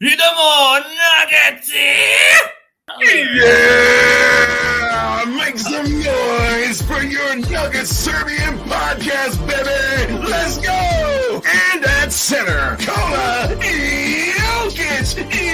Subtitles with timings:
[0.00, 1.90] Idemo, Nuggeti!
[3.34, 5.24] Yeah!
[5.36, 10.12] Make some noise for your Nuggets Serbian podcast, baby!
[10.24, 11.42] Let's go!
[11.44, 15.47] And at center, Kola Jokic!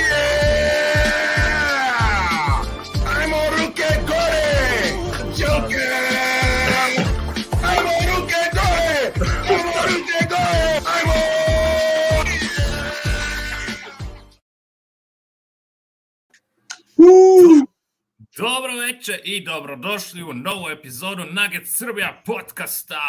[18.39, 23.01] Dobro večer i dobrodošli u novu epizodu Nugget Srbija podcasta.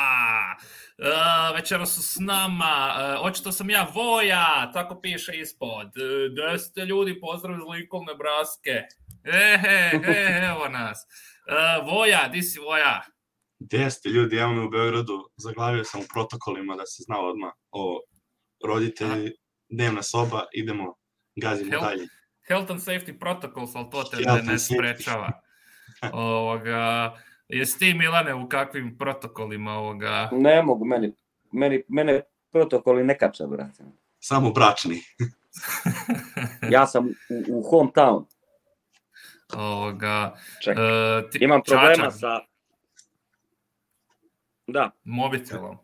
[0.98, 5.88] Uh, večera su s nama, uh, očito sam ja Voja, tako piše ispod.
[5.88, 8.84] Uh, da ste ljudi, pozdrav iz Lincoln, Nebraske.
[9.24, 10.98] Ehe, he, evo nas.
[11.00, 13.02] Uh, Voja, di si Voja?
[13.60, 17.54] Gde ste ljudi, evo me u Beogradu, zaglavio sam u protokolima da se zna odmah
[17.72, 18.02] o
[18.66, 19.32] roditelji,
[19.70, 20.96] dnevna soba, idemo,
[21.36, 22.08] gazimo dalje.
[22.48, 25.32] Health and Safety Protocols, ali to te Health ne, sprečava.
[26.14, 27.16] Ovoga,
[27.48, 30.30] jesi ti Milane u kakvim protokolima ovoga?
[30.32, 31.14] Ne mogu, meni,
[31.52, 33.84] meni, mene protokoli ne kače, brate.
[34.20, 35.02] Samo bračni.
[36.70, 37.14] Ja sam u,
[37.48, 38.26] u hometown.
[39.54, 42.40] ovoga Čekaj, e, ti, imam problema Čačak, sa...
[44.68, 45.78] Da, mobitelom.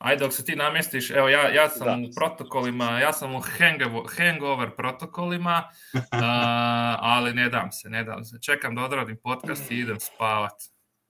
[0.00, 2.08] Ajde, dok se ti namjestiš, evo ja, ja sam Da.
[2.08, 5.68] u protokolima, ja sam u hangover, hangover protokolima,
[6.10, 8.38] a, ali ne dam se, ne dam se.
[8.42, 10.52] Čekam da odradim podcast i idem spavat.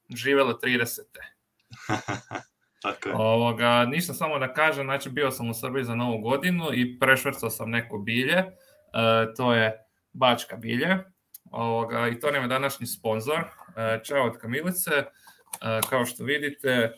[0.09, 1.01] Živelo 30.
[2.83, 3.15] Tako je.
[3.15, 7.51] Ovoga, ništa samo da kažem, znači bio sam u Srbiji za novu godinu i prešvrcao
[7.51, 8.47] sam neko bilje, e,
[9.37, 10.99] to je Bačka bilje,
[11.51, 13.39] ovoga, i to nam je današnji sponsor,
[13.77, 15.05] e, čao od Kamilice, e,
[15.91, 16.93] kao što vidite,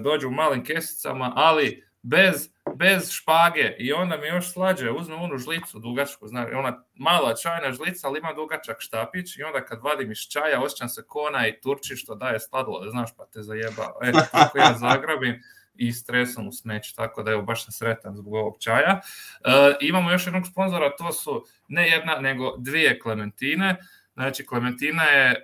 [0.00, 5.38] dođu u malim kesicama, ali bez, bez špage i onda mi još slađe, uzme onu
[5.38, 10.12] žlicu dugačku, znači ona mala čajna žlica, ali ima dugačak štapić i onda kad vadim
[10.12, 13.92] iz čaja, osjećam se kona i turči što daje sladoled, znaš, pa te zajeba.
[14.02, 15.42] E, tako ja zagrabim
[15.74, 19.00] i stresam u smeće, tako da evo baš sam sretan zbog ovog čaja.
[19.44, 23.76] E, imamo još jednog sponzora, to su ne jedna, nego dvije klementine.
[24.14, 25.34] Znači, klementina je e,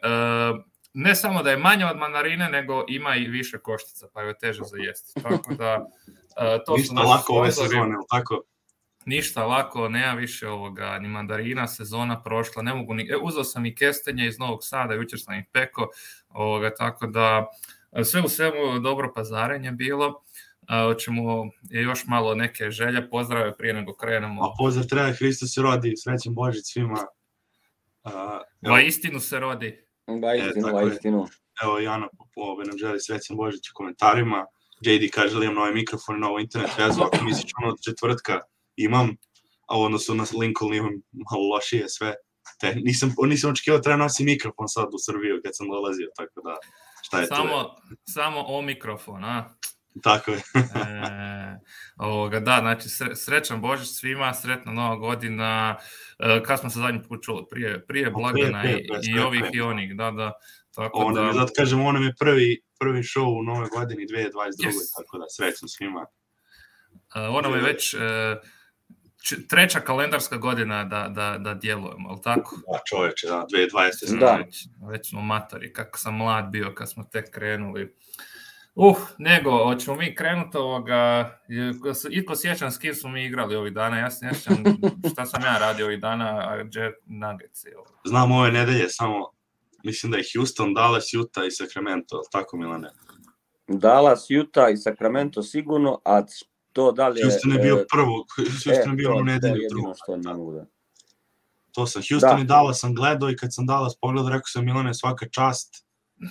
[0.95, 4.63] ne samo da je manja od mandarine, nego ima i više koštica, pa je teže
[4.65, 5.23] za jesti.
[5.23, 5.87] Tako da,
[6.37, 8.43] e, to Ništa lako ove sezone, tako?
[9.07, 13.67] Ništa lako, nema više ovoga, ni mandarina, sezona prošla, ne mogu ni, e, uzeo sam
[13.67, 15.89] i kestenje iz Novog Sada, jučer sam ih peko,
[16.29, 17.47] ovoga, tako da
[17.93, 20.23] e, sve u svemu dobro pazarenje bilo,
[20.69, 24.45] a, hoćemo još malo neke želje, pozdrave prije nego krenemo.
[24.45, 27.07] A pozdrav treba Hristo se rodi, srećan Božić svima.
[28.05, 29.84] A, evo, Va istinu se rodi.
[30.07, 31.27] Ba istinu, istinu.
[31.63, 34.47] evo Jana Popova nam želi srećan Božić u komentarima.
[34.81, 38.41] JD kaže li imam nove mikrofone, novu internet vezu, ako misliš ono od četvrtka
[38.77, 39.17] imam,
[39.69, 40.93] a u odnosu na Lincoln imam
[41.31, 42.15] malo lošije sve.
[42.61, 46.41] Te, nisam, nisam očekivao da treba nosi mikrofon sad u Srbiju kad sam dolazio, tako
[46.45, 46.57] da
[47.03, 47.35] šta je to?
[47.35, 47.77] Samo,
[48.09, 49.55] samo o mikrofon, a?
[50.03, 50.37] Tako je.
[50.37, 51.59] E,
[51.97, 55.77] ovoga, da, znači sre- srećan Božić svima, sretna nova godina.
[56.19, 57.45] E, kad smo se zadnji put čuli?
[57.51, 60.33] Prije, prije blagdana prije, i, prije, i ovih i onih, da, da.
[60.75, 64.31] Tako je, da, zato kažem, ovo nam je prvi, prvi show u nove godini 2022.
[64.31, 64.97] Yes.
[64.97, 66.07] Tako da srećno svima.
[67.15, 67.95] e, ono je već
[69.23, 72.57] č- treća kalendarska godina da, da, da djelujemo, ali tako?
[72.57, 74.07] Da, čoveče, da, 2020.
[74.07, 74.37] smo Da.
[74.37, 77.85] Već, već smo matori, kako sam mlad bio kad smo tek krenuli.
[77.85, 77.91] Uh,
[79.19, 81.31] nego, hoćemo mi krenuti ovoga,
[82.11, 84.65] Iko sjećam s kim smo mi igrali ovih dana, ja se ne sjećam
[85.13, 87.87] šta sam ja radio ovih dana, a Jet Nuggets je ovo.
[88.05, 89.31] Znam ove nedelje, samo
[89.85, 92.91] mislim da je Houston, Dallas, Utah i Sacramento, tako Milane?
[93.69, 96.23] Dallas, Utah i Sacramento sigurno, a
[96.73, 97.25] to da li je...
[97.25, 99.93] Houston je bio e, prvo, Houston e, je bio to- u nedelju drugo.
[100.03, 100.67] što ne mogu da...
[101.73, 102.43] To sam, Houston Da.
[102.43, 105.87] i Dallas sam gledao i kad sam Dallas pogledao, rekao sam Milane svaka čast,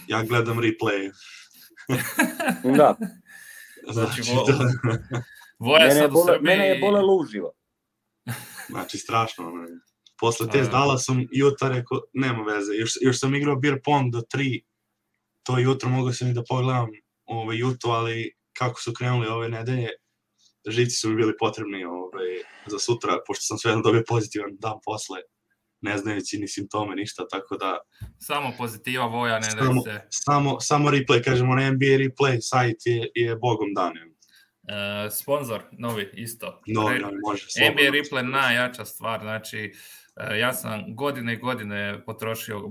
[0.07, 1.11] ja gledam replay.
[2.77, 2.95] Da,
[3.93, 4.69] Znači, Znači, vo- to-
[5.59, 6.43] Voja mene je, bole, Srbiji...
[6.43, 7.51] mene je bolelo uživo.
[8.69, 9.47] znači strašno.
[9.47, 9.67] ono.
[10.19, 10.63] Posle te A.
[10.63, 14.63] s Dallasom, Utah rekao, nema veze, još, još sam igrao beer pong do 3,
[15.43, 16.87] to jutro mogao sam i da pogledam
[17.25, 19.89] ovaj, Utah, ali kako su krenuli ove nedelje,
[20.67, 22.27] živci su mi bili potrebni ovaj,
[22.67, 25.19] za sutra, pošto sam sve dobio pozitivan dan posle,
[25.83, 27.77] ne znajući ni simptome, ništa, tako da
[28.19, 30.01] Samo pozitiva Voja, ne da samo, se...
[30.09, 33.97] samo, samo replay, kažemo, na NBA replay sajt je, je bogom dan.
[33.97, 34.13] je.
[34.63, 36.61] Uh, sponsor, novi, isto.
[36.67, 37.45] No, Re- no, može.
[37.49, 37.73] slobodno.
[37.73, 39.73] NBA Replay najjača stvar, znači
[40.15, 42.61] e, ja sam godine i godine potrošio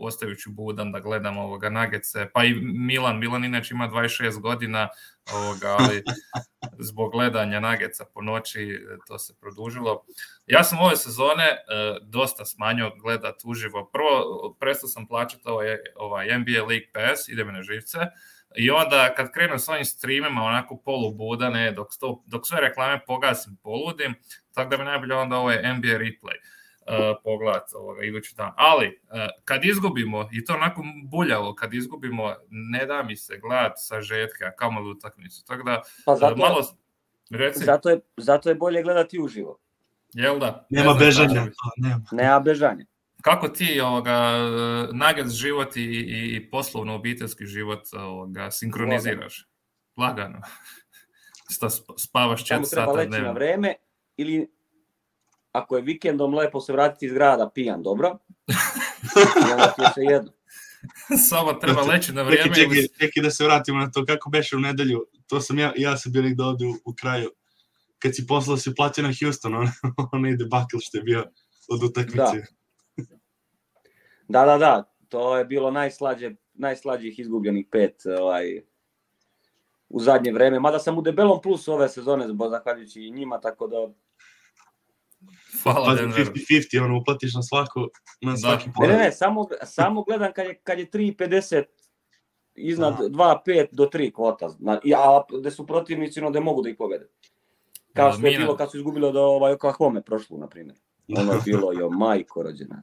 [0.00, 4.88] ostajući budan da gledam ovoga Nagece, pa i Milan, Milan inače ima 26 godina,
[5.32, 6.02] ovoga, ali
[6.88, 10.04] zbog gledanja Nageca po noći e, to se produžilo.
[10.48, 11.58] Ja sam ove sezone e,
[12.02, 13.90] dosta smanjio gledat uživo.
[13.92, 17.98] Prvo, prestao sam plaćati ovaj, ovaj NBA League Pass, ide me na živce,
[18.56, 23.56] I onda kad krenem s ovim streamima onako polubudane, dok, sto, dok sve reklame pogasim,
[23.62, 24.14] poludim,
[24.54, 26.38] tako da mi najbolje onda ovo je NBA replay
[26.88, 28.52] uh, pogledat ovoga idući dan.
[28.56, 33.72] Ali, uh, kad izgubimo, i to onako buljavo, kad izgubimo, ne da mi se gledat
[33.76, 35.44] sa žetke, a kamoli utakmicu.
[35.46, 36.60] Tako da, Pa uh, zato, malo,
[37.30, 39.58] reci, zato, je, zato je bolje gledati uživo.
[40.12, 40.66] Jel da?
[40.70, 41.46] Ne Nema znam bežanja,
[41.76, 42.02] nema.
[42.12, 42.84] Nema bežanja.
[43.22, 44.32] Kako ti ovoga,
[44.92, 49.46] Nuggets život i, i, i poslovno obiteljski život ovoga, sinkroniziraš?
[49.96, 50.40] Lagano.
[51.50, 53.32] Sta sp- spavaš Samo 4 treba sata leći na dnevno.
[53.32, 53.74] vreme
[54.16, 54.50] ili
[55.52, 58.18] ako je vikendom lepo se vratiti iz grada pijan, dobro?
[59.40, 60.32] I onda ti je sve jedno.
[61.28, 62.54] Samo treba leći na Čekaj, vrijeme.
[62.54, 65.06] čekaj, ili- čekaj da se vratimo na to kako beše u nedelju.
[65.26, 67.30] To sam ja, ja sam bili da ovde u, u kraju.
[67.98, 69.66] Kad si poslao si platio na Houston, on,
[70.12, 71.24] onaj debakl što je bio
[71.68, 72.42] od utakmice.
[74.28, 78.62] Da, da, da, to je bilo najslađe, najslađih izgubljenih pet ovaj,
[79.88, 80.60] u zadnje vreme.
[80.60, 83.76] Mada sam u debelom plusu ove sezone, zbog zahvaljujući i njima, tako da
[85.62, 86.32] Hvala Pazi, Denveru.
[86.32, 87.80] 50-50, ono, uplatiš na svaku,
[88.22, 88.36] na Da.
[88.36, 88.92] svaki poraz.
[88.92, 91.64] ne, ne, samo, samo gledam kad je, kad je 3.50
[92.54, 93.02] iznad Aha.
[93.02, 96.76] 2.5 do 3 kvota, na, i, a gde su protivnici, no, gde mogu da ih
[96.78, 97.08] pobede.
[97.92, 100.76] Kao Da, što je bilo kad su izgubili od ovaj Oklahoma prošlu, na primjer.
[101.16, 102.82] Ono je bilo, jo, majko rođena.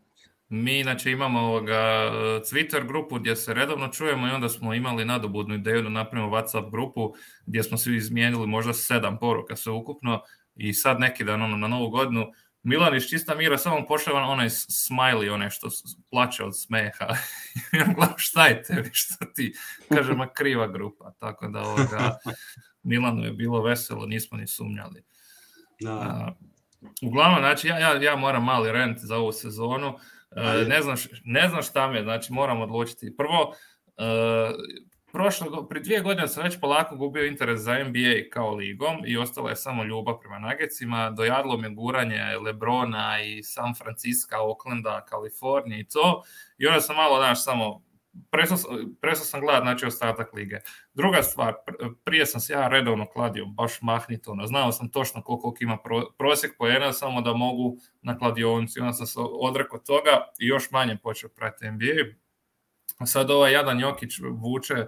[0.49, 2.11] Mi inače imamo ovoga
[2.51, 6.71] Twitter grupu gdje se redovno čujemo i onda smo imali nadobudnu ideju da napravimo WhatsApp
[6.71, 7.13] grupu
[7.45, 10.21] gdje smo svi izmijenili možda sedam poruka sve ukupno
[10.55, 12.25] i sad neki dan ono, na novu godinu
[12.65, 15.69] Milan iz čista mira samo pošalje onaj smiley, onaj što
[16.09, 17.07] plače od smeha.
[17.73, 19.53] I ja gledam šta je tebi, šta ti?
[19.89, 21.11] Kaže, ma kriva grupa.
[21.19, 22.17] Tako da ovoga,
[22.83, 25.03] Milanu je bilo veselo, nismo ni sumnjali.
[25.81, 25.91] Da.
[25.91, 26.33] A,
[27.01, 29.97] uglavnom, znači, ja, ja, ja moram mali rent za ovu sezonu.
[30.35, 30.65] E, Ajde.
[30.65, 33.15] ne, znam, ne znam šta mi je, znači moram odlučiti.
[33.17, 33.55] Prvo,
[33.97, 34.05] e,
[35.15, 39.17] prošle, go- pri dvije godine sam već polako gubio interes za NBA kao ligom i
[39.17, 41.09] ostala je samo ljubav prema Nagecima.
[41.09, 46.23] Dojadilo mi je guranje Lebrona i San Francisco, Oaklanda, Kalifornije i to.
[46.57, 47.83] I onda sam malo, znaš, samo
[49.01, 50.59] prestao sam, gledat znači, ostatak lige.
[50.93, 55.53] Druga stvar, pr- prije sam se ja redovno kladio, baš mahnito, znao sam točno koliko
[55.59, 60.47] ima pro, prosjek poena, samo da mogu na kladionici, onda sam se odrekao toga i
[60.47, 62.24] još manje počeo pratiti NBA.
[63.05, 64.85] Sad ovaj jadan Jokić vuče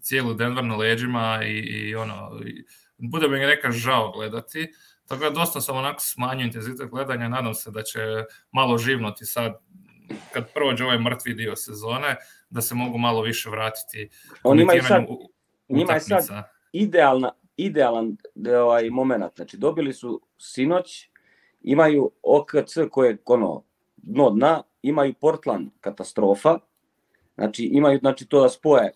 [0.00, 2.64] cijelu Denver na leđima i, i ono, i,
[2.98, 4.72] bude mi neka žao gledati.
[5.08, 8.00] Tako da dosta sam onako smanjio intenzitet gledanja, nadam se da će
[8.52, 9.52] malo živnuti sad
[10.32, 12.16] kad prođe ovaj mrtvi dio sezone,
[12.50, 14.08] da se mogu malo više vratiti
[14.42, 15.04] On ima i sad
[15.68, 18.16] njima je sad- idealna, idealan
[18.64, 19.36] ovaj moment.
[19.36, 21.10] Znači, dobili su sinoć,
[21.60, 23.64] imaju OKC koje je ono,
[23.96, 26.58] dno dna, imaju Portland katastrofa,
[27.34, 28.92] znači imaju znači, to da spoje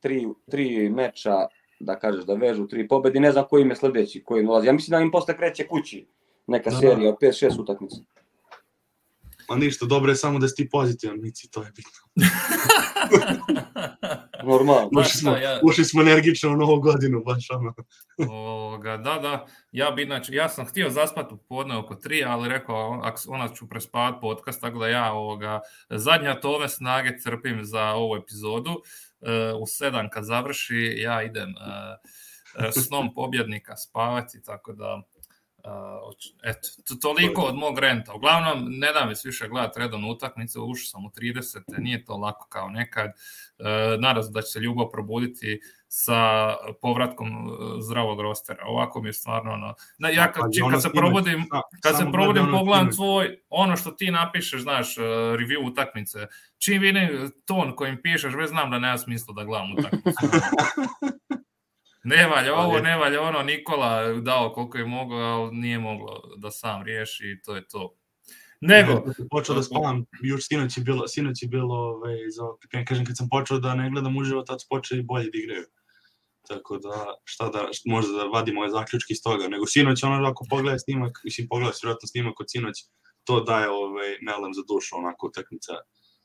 [0.00, 1.46] tri, tri meča,
[1.80, 4.66] da kažeš da vežu tri pobedi, ne znam koji im je sledeći, koji im ulazi.
[4.66, 6.06] Ja mislim da im posle kreće kući
[6.46, 6.80] neka Da, da.
[6.80, 7.96] serija od 5-6 utakmica.
[9.48, 12.00] Ma ništa, dobro je samo da si ti pozitivan, Mici, to je bitno.
[14.44, 14.88] Normalno.
[14.92, 17.74] Ma Ušli smo, šta, ja- ušli smo energično u novu godinu, baš ono.
[18.32, 22.48] Ovoga, da, da, ja bi inače, ja sam htio zaspati u podne oko tri, ali
[22.48, 25.60] rekao, ona ću prespavat podcast, tako da ja ovoga,
[25.90, 28.70] zadnja tove snage crpim za ovu epizodu.
[29.20, 35.02] E, u sedam kad završi, ja idem e, snom pobjednika spavati, tako da
[35.66, 38.14] Uh, eto, to, toliko od mog renta.
[38.14, 41.78] Uglavnom, ne da mi se više gledati redovnu utakmicu, ušao sam u 30.
[41.78, 43.10] Nije to lako kao nekad.
[43.58, 46.50] Uh, nadam se da će se ljubav probuditi sa
[46.82, 48.64] povratkom uh, zdravog rostera.
[48.66, 49.74] Ovako mi je stvarno ono...
[49.98, 51.44] Na, ja kad, Pazi, čim, ono kad se probudim,
[51.82, 56.26] kad se probudim pogledam tvoj, ono što ti napišeš, znaš, uh, review utakmice,
[56.58, 60.26] čim vidim ton kojim pišeš, već znam da nema smisla da gledam utakmicu.
[62.08, 66.50] Ne valja ovo, ne valja ono, Nikola dao koliko je mogao, ali nije moglo da
[66.50, 67.96] sam riješi i to je to.
[68.60, 73.04] Nego, počeo da spavam, još sinoć je bilo, sinoć je bilo, ovaj, za, ja kažem,
[73.04, 75.66] kad sam počeo da ne gledam uživo, tad su počeli bolje da igraju.
[76.48, 80.28] Tako da, šta da, šta, možda da vadimo ove zaključke iz toga, nego sinoć, ono,
[80.28, 82.74] ako pogledaj snimak, mislim, pogledaj si vjerojatno snimak od sinoć,
[83.24, 85.72] to daje, ovaj, melem za dušu, onako, utakmica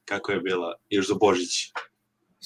[0.06, 1.54] kako je bila, još za Božić.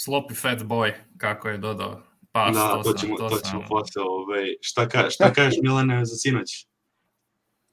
[0.06, 4.02] sloppy fat boy, kako je dodao Pa, Da, to sam- ćemo, to sam- ćemo posle.
[4.02, 6.68] Ovaj, šta, ka, šta kažeš Milane za sinoć?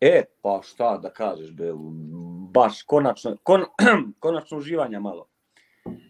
[0.01, 1.73] E, pa šta da kažeš, be,
[2.53, 3.65] baš konačno, kon,
[4.21, 5.27] konačno uživanja malo.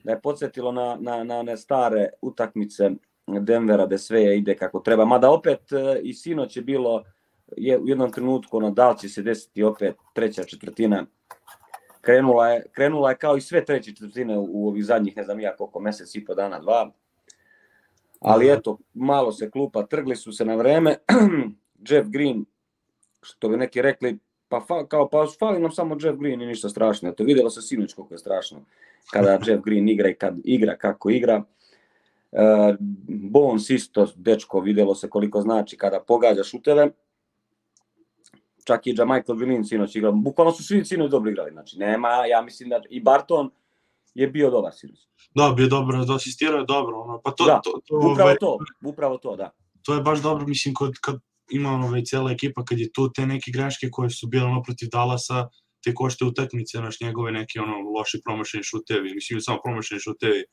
[0.04, 2.90] Da je podsjetilo na, na, na one stare utakmice
[3.40, 5.04] Denvera da sve ide kako treba.
[5.04, 7.02] Mada opet e, i sinoć je bilo
[7.56, 11.06] je, u jednom trenutku ono, da li će se desiti opet treća četvrtina.
[12.00, 15.40] Krenula je, krenula je kao i sve treće četvrtine u, u ovih zadnjih, ne znam
[15.40, 16.90] ja koliko, mesec i po dana, dva.
[18.25, 20.97] Ali eto, malo se klupa, trgli su se na vreme.
[21.88, 22.45] Jeff Green
[23.23, 26.69] što bi neki rekli, pa fa, kao pa fali nam samo Jeff Green i ništa
[26.69, 27.09] strašno.
[27.09, 28.64] Eto videlo se sinoć koliko je strašno
[29.11, 31.43] kada Jeff Green igra i kad igra kako igra.
[32.33, 32.75] E,
[33.09, 36.91] Bones isto, dečko, videlo se koliko znači kada pogađa šuteve.
[38.64, 40.11] Čak i Michael Green sinoć igra.
[40.11, 41.50] Bukvalno su svi sinoć dobro igrali.
[41.50, 43.50] Znači, nema, ja mislim da i Barton
[44.14, 44.99] je bio dobar sinoć.
[45.35, 47.00] Da, bio dobro, da asistirao je dobro.
[47.00, 49.50] Ono, pa to, Da, to, to, Upravo ovaj, to, upravo to, da.
[49.83, 53.12] to je baš dobro, mislim, kod, kad ima ono, ovaj, cijela ekipa, kad je tu
[53.12, 55.49] te neke greške koje su bile ono protiv Dallasa,
[55.85, 60.45] te košte utakmice, naš njegove neki ono loši promašeni šutevi, mislim samo promašeni šutevi,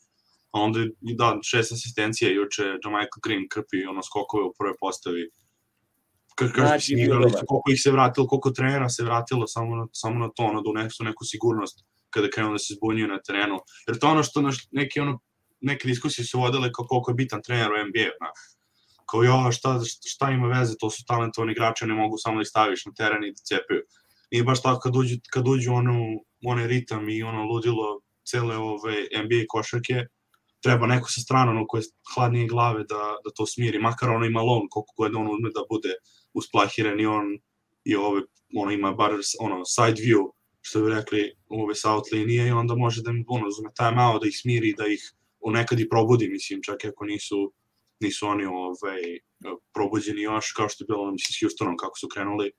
[0.51, 5.29] a onda i da, šest asistencija juče, Michael Green krpi ono skokove u prvoj postavi.
[6.35, 10.29] Kažeš Znači, igrali, koliko ih se vratilo, koliko trenera se vratilo samo na, samo na
[10.35, 13.59] to, ono, da unesu neku sigurnost kada krenu da se zbunjuju na terenu.
[13.87, 15.19] Jer to ono što naš, neki ono,
[15.61, 18.31] neke diskusije su vodile kao koliko je bitan trener u NBA, na.
[19.11, 22.47] Kao jo, šta, šta ima veze, to su talentovani igrači, ne mogu samo da ih
[22.47, 23.81] staviš na teren i da cepaju.
[24.31, 25.95] Nije baš tako kad uđu, kad uđu ono,
[26.45, 30.05] onaj ritam i ono ludilo cele ove NBA košarke,
[30.61, 34.25] treba neko sa strane, ono, koje je hladnije glave da, da to smiri, makar ono
[34.25, 35.93] ima lon, koliko god on uzme da bude
[36.33, 37.25] usplahiran i on
[37.85, 38.21] i ove,
[38.55, 40.29] ono ima bar ono, side view,
[40.61, 44.03] što bi rekli ove sa out linije i onda može da im ono, uzme time
[44.05, 45.13] out, da ih smiri, da ih
[45.45, 47.53] nekad i probudi, mislim, čak i ako nisu,
[47.99, 49.01] nisu oni ovaj,
[49.73, 52.51] probuđeni još, kao što je bilo, mislim, s Houstonom, kako su krenuli.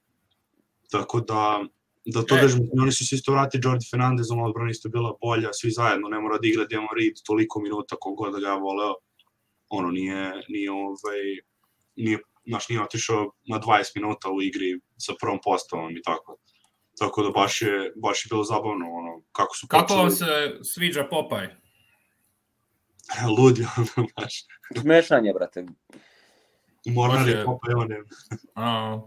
[0.90, 1.64] Tako da,
[2.04, 2.40] da to E.
[2.40, 6.08] kažem, oni su se isto vrati, Jordi Fernandez, ono odbrana isto bila bolja, svi zajedno,
[6.08, 8.94] ne mora da igra Demo Reed toliko minuta kogod da ga voleo,
[9.68, 11.20] ono nije, nije ovaj,
[11.96, 16.36] nije, znaš, nije otišao na 20 minuta u igri sa prvom postavom i tako.
[17.00, 20.58] Tako da baš je, baš je bilo zabavno, ono, kako su Kako počeli, vam se
[20.62, 21.46] sviđa Popaj?
[23.38, 24.34] ludi, ono, baš,
[24.80, 25.66] Smešanje, brate.
[26.86, 27.96] mornar je je- popa, evo ne,
[28.54, 29.00] A,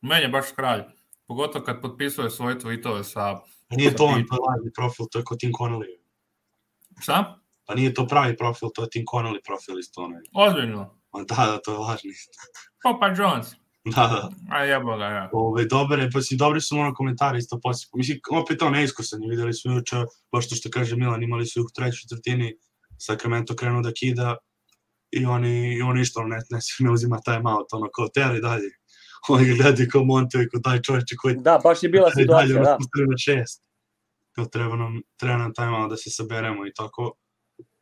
[0.00, 0.82] meni je baš kralj.
[1.26, 3.40] Pogotovo kad potpisuje svoje tweetove sa...
[3.70, 5.98] Nije to on, to je lažni profil, to je kod Tim Connolly.
[7.00, 7.40] Šta?
[7.66, 10.20] Pa nije to pravi profil, to je Tim Connolly profil isto onaj.
[10.34, 10.98] Ozbiljno.
[11.12, 12.10] Ma da, da, to je lažni.
[12.82, 13.46] Popaj Jones.
[13.96, 14.30] Da, da.
[14.50, 15.30] A jebo ga, ja.
[15.32, 17.88] Ove, dobre, pa si dobri su ono komentari isto poslije.
[17.94, 19.96] Mislim, opet to neiskusan je, videli smo juče,
[20.32, 22.54] baš to što kaže Milan, imali su ih u trećoj četvrtini,
[22.98, 24.36] Sacramento krenuo da kida
[25.10, 28.70] i oni, i oni išto ne, ne, ne uzima time out, ono, kao teri dalje.
[29.28, 32.22] Oni ga gledaju kao Monte, i kao daj čovječe koji Da, baš je bila dalje,
[32.22, 32.74] situacija, ono, da.
[32.80, 33.62] spustili na šest.
[34.32, 37.12] Kao treba nam, treba nam time out da se saberemo i tako.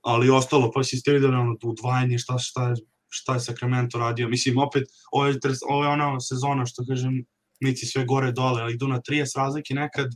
[0.02, 2.76] Ali ostalo, pa si ste videli ono, udvajanje, šta, šta, je-
[3.12, 4.28] šta je Sacramento radio.
[4.28, 5.38] Mislim, opet, ovo je,
[5.68, 7.24] ovo je ona sezona, što kažem,
[7.60, 10.08] mici sve gore dole, ali idu na 30 razlike nekad,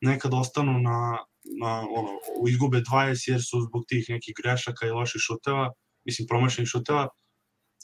[0.00, 1.18] nekad ostanu na,
[1.60, 2.10] na ono,
[2.48, 5.72] izgube 20 jer su zbog tih nekih grešaka i loših šuteva,
[6.04, 7.08] mislim promašenih šuteva,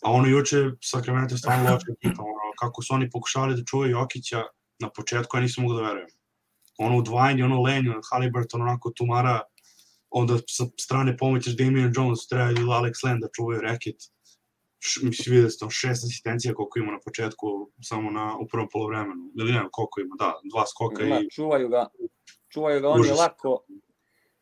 [0.02, 3.90] a ono juče Sacramento je stvarno loša ekipa, ono, kako su oni pokušavali da čuvaju
[3.90, 4.42] Jokića
[4.78, 6.08] na početku, ja nisam mogu da verujem.
[6.78, 9.40] Ono udvajanje, ono lenje, Haliburton onako tumara,
[10.10, 13.96] onda sa strane pomoćeš Damian Jones, treba ili Alex Len da čuvaju reket.
[15.02, 19.30] Mislim, videli ste, on šest asistencija koliko ima na početku, samo na, u prvom polovremenu.
[19.38, 21.30] Ili ne znam koliko ima, da, dva skoka Ima, i...
[21.30, 21.86] čuvaju ga,
[22.48, 23.64] čuvaju ga oni lako,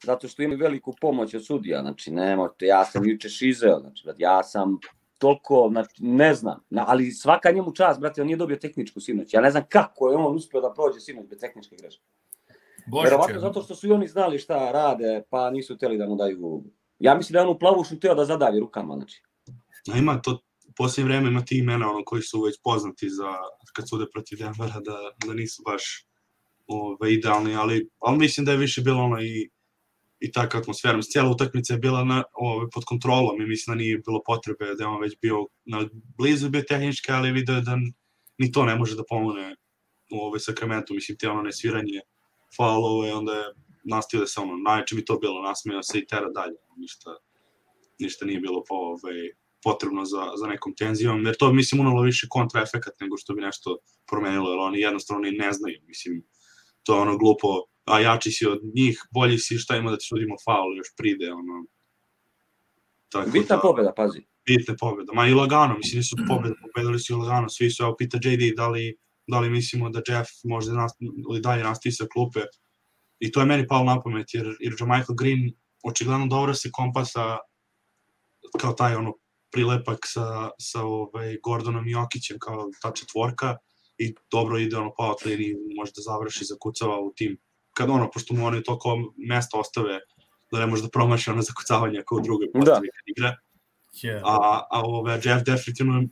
[0.04, 4.42] zato što imaju veliku pomoć od sudija, znači nemojte, ja sam juče šizeo, znači, ja
[4.42, 4.78] sam
[5.18, 9.34] toliko, znači, ne znam, na, ali svaka njemu čast, brate, on nije dobio tehničku sinoć,
[9.34, 12.02] ja ne znam kako je on uspio da prođe sinoć bez tehničke greške.
[12.86, 16.16] Božić Verovatno zato što su i oni znali šta rade, pa nisu hteli da mu
[16.16, 16.64] daju...
[16.98, 19.22] Ja mislim da je on u plavušu teo da zadavi rukama, znači.
[19.90, 23.32] A ima to, u posljednje vreme ima ti imena ono, koji su već poznati za,
[23.72, 24.96] kad sude protiv Denvera, da,
[25.26, 26.06] da nisu baš
[26.66, 29.50] ove, idealni, ali, ali mislim da je više bilo ono i,
[30.20, 30.96] i taka atmosfera.
[30.96, 34.64] Mislim, cijela utakmica je bila na, ove, pod kontrolom i mislim da nije bilo potrebe
[34.64, 37.76] da je on već bio na, blizu bio tehnički, ali video da
[38.38, 39.56] ni to ne može da pomogne
[40.10, 42.00] u ove Sacramento, mislim, te ono nesviranje
[42.56, 43.44] faulove, onda je
[43.84, 47.10] nastavio da se ono, najče bi to bilo, nasmeo se i tera dalje, ništa,
[47.98, 49.14] ništa nije bilo po, ove,
[49.62, 53.78] potrebno za, za nekom tenzijom, jer to mislim unalo više kontraefekat nego što bi nešto
[54.10, 56.22] promenilo, jer oni jednostavno ni ne znaju, mislim,
[56.82, 57.48] to je ono glupo,
[57.84, 61.32] a jači si od njih, bolji si, šta ima da ti sudimo faul, još pride,
[61.32, 61.64] ono.
[63.08, 64.20] Tako Bitna da, pobeda, pazi.
[64.46, 65.12] bitne pobjede.
[65.14, 68.56] Ma i lagano, mislim, nisu pobjede, pobedili su i lagano, svi su, evo, pita JD,
[68.56, 70.92] da li, da li mislimo da Jeff možda nas,
[71.30, 72.40] ili dalje nastavi sa klupe.
[73.18, 75.52] I to je meni palo na pamet, jer, jer Michael Green
[75.82, 77.38] očigledno dobro se kompasa
[78.60, 79.14] kao taj ono
[79.52, 83.56] prilepak sa, sa ovaj, Gordonom Jokićem kao ta četvorka
[83.98, 87.38] i dobro ide ono pa liniji, može da završi, zakucava u tim.
[87.74, 90.00] Kad ono, pošto mu oni toliko mesta ostave
[90.52, 92.92] da ne može da promaši ono zakucavanje kao u drugoj postavi da.
[92.96, 93.36] kad igra.
[94.02, 94.20] Yeah.
[94.24, 96.02] A, a ove, Jeff definitivno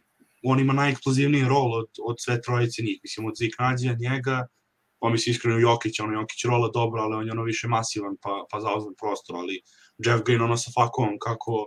[0.42, 3.00] on ima najeksplozivniji rol od, od sve trojice njih.
[3.02, 4.46] Mislim, od Zik Nađija, njega,
[4.98, 8.44] pa mislim iskreno Jokić, ono Jokić rola dobro, ali on je ono više masivan, pa,
[8.50, 9.60] pa zauzme prostor, ali
[9.98, 11.66] Jeff Green ono sa fakom, kako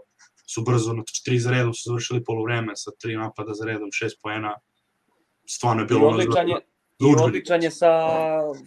[0.53, 4.21] su brzo, znači tri za redom su završili polovreme sa tri napada za redom, šest
[4.21, 4.55] poena,
[5.45, 6.09] stvarno je bilo...
[6.09, 6.59] I odličan je,
[6.99, 7.91] i odličan je sa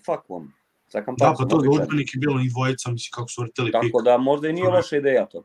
[0.06, 0.52] fakom.
[0.88, 3.82] Sa da, pa to je udžbenik je bilo i dvojica, mislim, kako su vrteli Tako
[3.82, 3.92] pik.
[3.92, 5.42] Tako da možda i nije loša ideja to.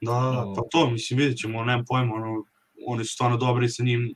[0.00, 2.44] Da, da, pa to, mislim, vidjet ćemo, nemam pojma, ono,
[2.86, 4.14] oni su stvarno dobri sa njim.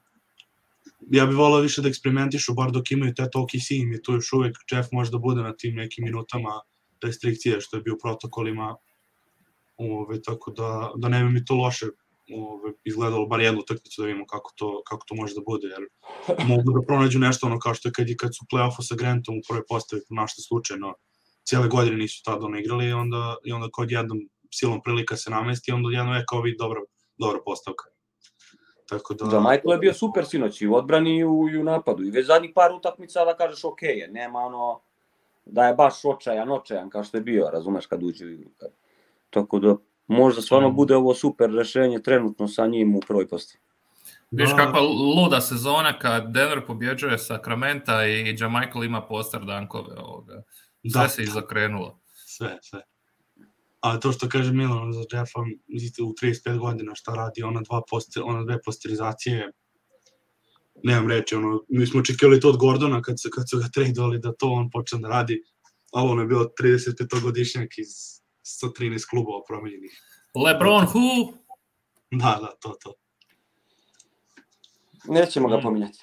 [1.11, 4.13] Ja bih volao više da eksperimentišu, bar dok imaju te toki si im je tu
[4.13, 6.61] još uvek Jeff može da bude na tim nekim minutama
[7.03, 8.77] restrikcije što je bio protokolima.
[9.81, 11.87] Ove, tako da, da ne bi mi to loše
[12.35, 15.83] ove, izgledalo bar jednu utakmicu da vidimo kako to, kako to može da bude, jer
[16.49, 19.43] mogu da pronađu nešto ono kao što je kad, kad su play-offu sa Grantom u
[19.49, 20.95] prvoj postavi našli slučajno,
[21.45, 24.19] cijele godine nisu tada ono igrali i onda, i onda kod jednom
[24.51, 26.81] silom prilika se namesti, onda jedno je kao vidi dobra,
[27.19, 27.85] dobra postavka.
[28.89, 29.25] Tako da...
[29.25, 32.05] Da, Michael je bio super sinoć i u odbrani i u, i u napadu.
[32.05, 34.81] I već zadnjih par utakmica da kažeš ok nema ono
[35.45, 38.51] da je baš očajan, očajan kao što je bio, razumeš kad uđe igru.
[39.31, 40.77] Tako da možda stvarno mm.
[40.77, 43.61] bude ovo super rešenje trenutno sa njim u prvoj postavi.
[44.31, 50.43] Viš kakva luda sezona kad Denver pobjeđuje Sacramento i Jamichael ima poster dankove ovoga.
[50.93, 51.09] Sve da.
[51.09, 52.01] se izokrenulo.
[52.27, 52.81] Sve, sve.
[53.81, 57.83] A to što kaže Milan za Jeffa, mislite u 35 godina šta radi, ona, dva
[57.91, 59.51] poster, ona dve posterizacije,
[60.85, 64.19] nemam reći, ono, mi smo očekivali to od Gordona kad, se, kad su ga tradovali
[64.19, 65.43] da to on počne da radi,
[65.93, 67.69] ali ono je bio 35 godišnjak
[68.51, 70.03] iz 113 klubova promenjenih.
[70.35, 71.33] LeBron who?
[72.11, 72.95] Da, da, to, to.
[75.05, 75.99] Nećemo ga pominjati.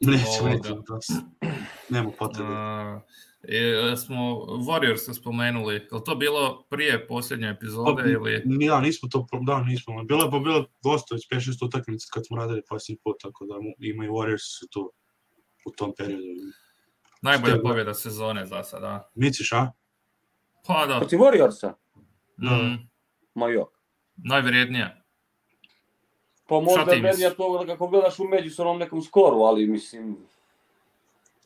[0.00, 0.98] Nećemo, nećemo, da.
[1.88, 2.50] Nema potrebe.
[2.50, 3.02] Uh,
[3.48, 4.16] E, smo
[4.68, 8.42] Warriors spomenuli, je to bilo prije posljednje epizode pa, ili?
[8.44, 10.04] Da, nismo to, da, nismo.
[10.04, 13.54] Bilo je pa bilo dosta već 5-6 utakmica kad smo radili posljednji put, tako da
[13.78, 14.92] ima i Warriors tu
[15.66, 16.22] u tom periodu.
[17.22, 19.10] Najbolja pobjeda sezone za sada.
[19.14, 19.72] Misliš, a?
[20.66, 20.98] Pa da.
[20.98, 21.72] Protiv Warriorsa?
[22.42, 22.50] Da.
[22.50, 22.88] Mm.
[23.34, 23.68] Ma jok.
[24.16, 25.02] Najvrijednija.
[26.48, 30.16] Pa možda je vrednija to kako gledaš u međusobnom nekom skoru, ali mislim,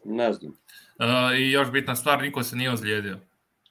[0.05, 0.53] ne znam.
[0.53, 3.19] Uh, I još bitna stvar, niko se nije ozlijedio.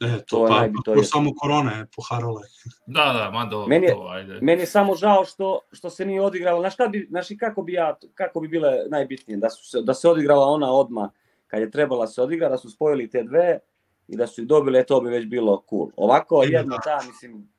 [0.02, 2.42] E, to, to pa, to je samo korona je poharala.
[2.86, 4.40] Da, da, ma do, meni je, to, ajde.
[4.42, 7.74] Meni je samo žao što, što se nije odigrala, znaš, kad bi, znaš kako bi,
[7.74, 11.12] ja, kako bi bile najbitnije, da, su se, da se odigrala ona odma
[11.48, 13.60] kad je trebala se odigra, da su spojili te dve
[14.08, 15.89] i da su ih dobile, to bi već bilo cool.
[15.96, 17.50] Ovako, jedna ta, mislim,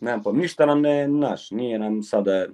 [0.00, 2.46] nemam pa, ništa nam ne, naš, nije nam sada...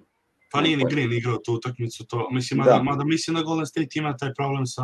[0.52, 2.64] Pa nije ni Green igrao tu utakmicu, to, mislim, da.
[2.64, 4.82] mada, mada mislim da Golden State ima taj problem sa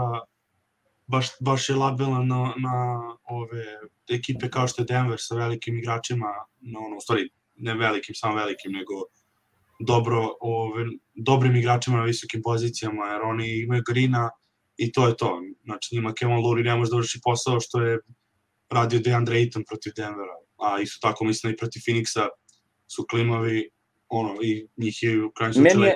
[1.07, 3.65] baš, baš je labilan na, na ove
[4.11, 6.27] ekipe kao što je Denver sa velikim igračima,
[6.61, 8.93] na ono, u stvari, ne velikim, samo velikim, nego
[9.81, 14.31] dobro, ove, dobrim igračima na visokim pozicijama, jer oni imaju Grina
[14.77, 15.41] i to je to.
[15.65, 17.99] Znači, njima Kevin Luri ne može da vrši posao što je
[18.71, 22.29] radio DeAndre Ayton protiv Denvera, a isto tako mislim i protiv Phoenixa
[22.87, 23.71] su klimavi,
[24.09, 25.93] ono, i njih je u krajnjem slučaju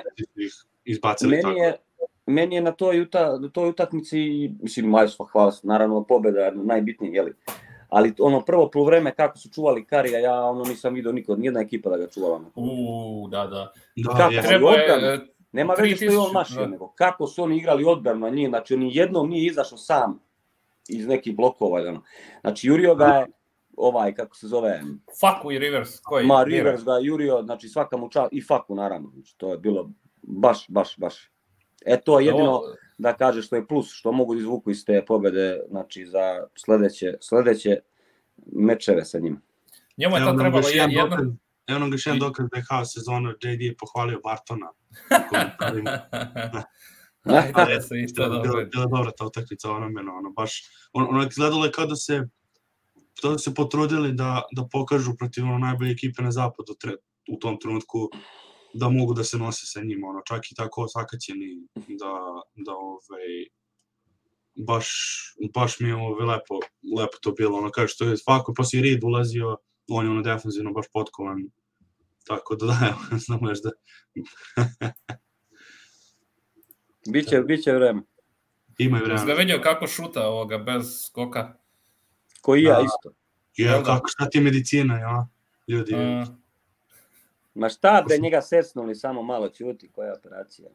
[0.85, 1.55] izbacili meni tako.
[1.55, 1.77] Je,
[2.25, 6.55] meni je na toj, uta, na toj utakmici, mislim, majstvo, hvala se, naravno, pobeda je
[6.55, 7.33] najbitnije, jeli?
[7.89, 11.89] Ali ono prvo poluvreme kako su čuvali Karija, ja ono nisam video nikod, nijedna ekipa
[11.89, 12.41] da ga čuvala.
[12.55, 13.73] U, da, da.
[13.95, 15.19] da kako je, treba je,
[15.51, 16.67] Nema veze što je on mašio, da.
[16.67, 20.19] nego kako su oni igrali odbranu na njih, znači on jednom nije izašao sam
[20.89, 21.81] iz nekih blokova.
[21.81, 22.03] Ono.
[22.41, 23.25] Znači, jurio ga je,
[23.77, 24.81] ovaj, kako se zove...
[25.21, 25.99] Faku i Rivers.
[25.99, 26.27] Koji?
[26.27, 29.11] Ma, Rivers ga jurio, znači svaka mu čast, i Faku naravno.
[29.13, 31.31] Znači, to je bilo baš, baš, baš
[31.85, 32.75] E to je jedino Ovo...
[32.97, 37.13] da kaže što je plus, što mogu da izvuku iz te pobede, znači za sledeće,
[37.21, 37.79] sledeće
[38.53, 39.41] mečeve sa njim.
[39.97, 41.09] Njemu je to trebalo jedan jedno...
[41.09, 41.27] Dokaz,
[41.67, 44.69] evo nam ga jedan dokaz da je kao sezonu JD je pohvalio Bartona.
[47.87, 48.41] Se isto dobro.
[48.41, 52.27] Bila, bila dobra ta utakmica onome, ono, baš, on, ono izgledalo je kao da se
[53.23, 56.93] da se potrudili da, da pokažu protiv ono najbolje ekipe na zapadu tre,
[57.29, 58.09] u tom trenutku
[58.73, 62.11] da mogu da se nose sa njim, ono, čak i tako sakaćeni da,
[62.55, 63.27] da ovaj,
[64.55, 64.89] baš,
[65.53, 66.59] baš mi je ovaj, lepo,
[66.97, 69.57] lepo to bilo, ono, kaže što je svako, pa si Reed ulazio,
[69.89, 71.49] on je ono defensivno baš potkovan,
[72.27, 73.71] Tako da da, evo, znamo još da...
[77.07, 78.01] Biće, biće vreme.
[78.77, 79.39] Imaju Jesi ga vremena.
[79.39, 81.53] vidio kako šuta ovoga bez skoka?
[82.41, 82.81] Ko i ja Da.
[82.81, 83.11] isto.
[83.57, 83.83] Ja, da?
[83.83, 85.27] kako, šta ti je medicina, ja?
[85.67, 86.25] Ljudi, A,
[87.53, 90.69] Ma šta bre, njega secnuli samo malo ćuti, koja operacija.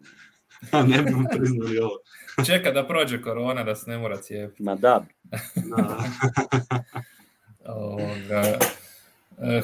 [0.72, 1.96] ne bi mu priznali ovo.
[2.46, 4.62] čeka da prođe korona da se ne mora cijepiti.
[4.62, 5.04] Ma da,
[5.54, 5.98] Da.
[7.66, 8.58] Ovoga,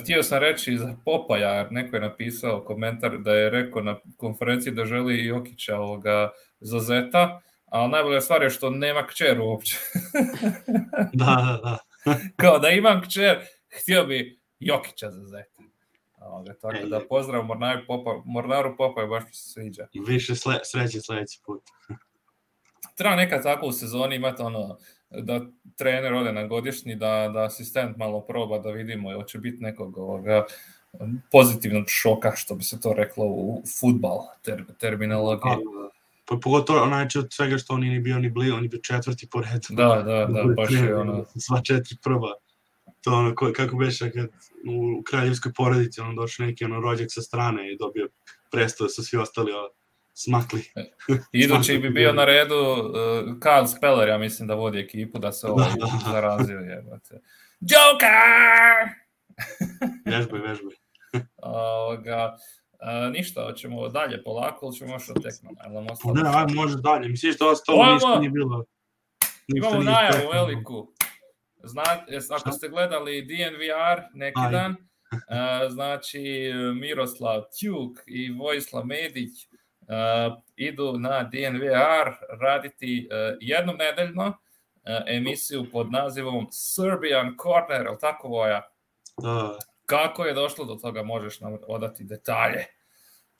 [0.01, 4.85] htio sam reći za Popaja, neko je napisao komentar da je rekao na konferenciji da
[4.85, 6.31] želi Jokića ovoga
[6.61, 9.77] za Zeta, ali najbolja stvar je što nema kćer uopće.
[11.13, 11.79] da, da, da.
[12.43, 13.39] Kao da imam kćer,
[13.83, 15.63] htio bi Jokića za Zeta.
[16.21, 19.87] Ovoga, tako da pozdrav Mornaru Popa, Mornaru Popa, baš mi se sviđa.
[19.93, 21.63] I više sle, sreće sledeći put.
[23.01, 24.79] treba nekad tako u sezoni imati ono
[25.11, 25.41] da
[25.77, 30.45] trener ode na godišnji, da, da asistent malo proba da vidimo hoće biti nekog ovoga
[31.33, 35.57] pozitivnog šoka, što bi se to reklo u futbal ter, terminologiji.
[36.25, 39.29] Pa pogotovo onaj od svega što on nije bio ni blizu, on je bio četvrti
[39.31, 39.69] po redu.
[39.71, 41.25] Da, da, da, baš je ono...
[41.37, 42.35] Sva četiri prva.
[43.01, 44.29] To ono, ko, kako beše kad
[44.71, 48.09] u kraljevskoj porodici on došao neki ono rođak sa strane i dobio
[48.51, 49.71] prestao su svi ostali o,
[50.15, 50.63] smakli.
[51.33, 52.89] Idući bi bio na redu uh,
[53.39, 56.13] Kyle Speller, ja mislim da vodi ekipu, da se ovaj Da, da.
[56.13, 56.59] zarazio.
[56.59, 57.21] Jebate.
[57.61, 58.89] Joker!
[60.17, 60.75] Vežbaj, vežbaj.
[61.37, 62.37] Ovoga,
[62.73, 65.61] uh, ništa, hoćemo dalje polako ili ćemo još o tekmama?
[65.63, 67.09] Jel nam Pa ne, ajde, može dalje.
[67.09, 68.65] Misliš da ostalo ništa nije bilo.
[69.49, 70.93] Ništa Imamo nije najavu veliku.
[71.65, 74.57] Znate, ako ste gledali DNVR neki Ajde.
[74.57, 79.50] dan, uh, znači Miroslav Tjuk i Vojislav Medić
[80.57, 84.35] idu na DNVR raditi uh, jednom nedeljno uh,
[85.07, 88.63] emisiju pod nazivom Serbian Corner, ali tako Voja?
[89.23, 89.59] Da.
[89.87, 92.65] Kako je došlo do toga, možeš nam odati detalje.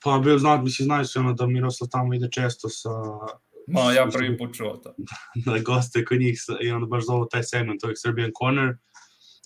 [0.03, 2.89] Pa bio znat, mislim, znaju se ono da Miroslav tamo ide često sa,
[3.67, 4.93] Ma, ja prvi put čuo to.
[5.45, 8.77] da goste kod njih i onda baš zovu taj segment, ovih Serbian Corner.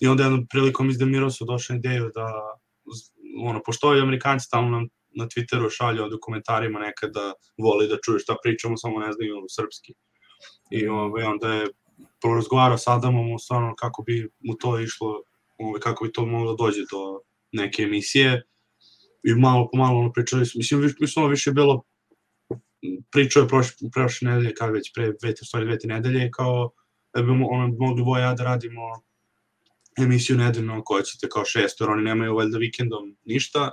[0.00, 2.32] I onda jednom prilikom iz Miroslav došao na ideju da,
[3.42, 7.98] ono, pošto ovi Amerikanci tamo nam na Twitteru šalju ovde u komentarima nekada voli da
[8.04, 9.92] čuju šta pričamo, samo ne znaju srpski.
[10.70, 11.66] I ovaj, onda je
[12.20, 15.22] porazgovarao sa Adamom stvarno kako bi mu to išlo,
[15.58, 17.20] ovaj, kako bi to moglo da dođe do
[17.52, 18.42] neke emisije.
[19.24, 21.82] I malo po malo ono, pričali smo, mislim, mislim, ovo više bilo
[23.10, 26.70] pričao je prošle, prošle nedelje, kao već pre dve, stvari dve, nedelje, kao
[27.14, 28.82] da bi ono, mogli Voja i ja da radimo
[29.98, 33.70] emisiju nedeljno koja ćete kao šest, jer oni nemaju valjda vikendom ništa,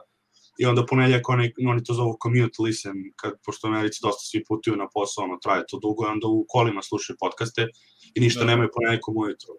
[0.59, 4.43] i onda ponedljak oni, oni to zovu commute listen, kad, pošto u Americi dosta svi
[4.47, 7.67] putuju na posao, ono, traje to dugo, i onda u kolima slušaju podcaste
[8.15, 8.45] i ništa Da.
[8.45, 9.53] nemaju ponedljakom ujutru.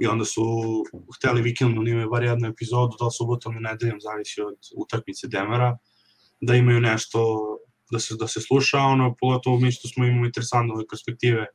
[0.00, 0.42] I onda su
[1.16, 5.28] hteli vikendom da imaju bar jednu epizodu, da li subotom ili nedeljom, zavisi od utakmice
[5.28, 5.76] Demara,
[6.40, 7.20] da imaju nešto
[7.90, 11.46] da se, da se sluša, ono, pogotovo mi što smo imali interesantne ove perspektive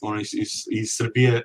[0.00, 1.42] ono, iz, iz, iz Srbije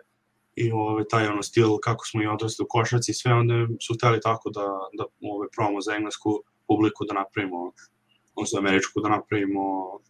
[0.55, 3.53] i ove, taj ono stil kako smo i odrasli u košarci i sve, onda
[3.87, 4.65] su hteli tako da,
[4.97, 7.71] da ove, probamo za englesku publiku da napravimo
[8.51, 9.63] za američku da napravimo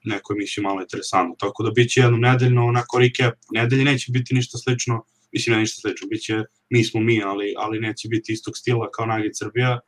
[0.04, 1.36] neku emisiju malo interesantno.
[1.40, 5.60] Tako da bit će jednom nedeljno, onako recap, nedelje neće biti ništa slično, mislim ne
[5.60, 9.38] ništa slično, bit će mi smo mi, ali, ali neće biti istog stila kao Nugget
[9.38, 9.80] Srbija,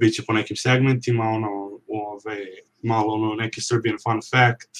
[0.00, 1.50] bit će po nekim segmentima, ono,
[1.88, 2.38] ove,
[2.82, 4.72] malo ono, neki Serbian fun fact,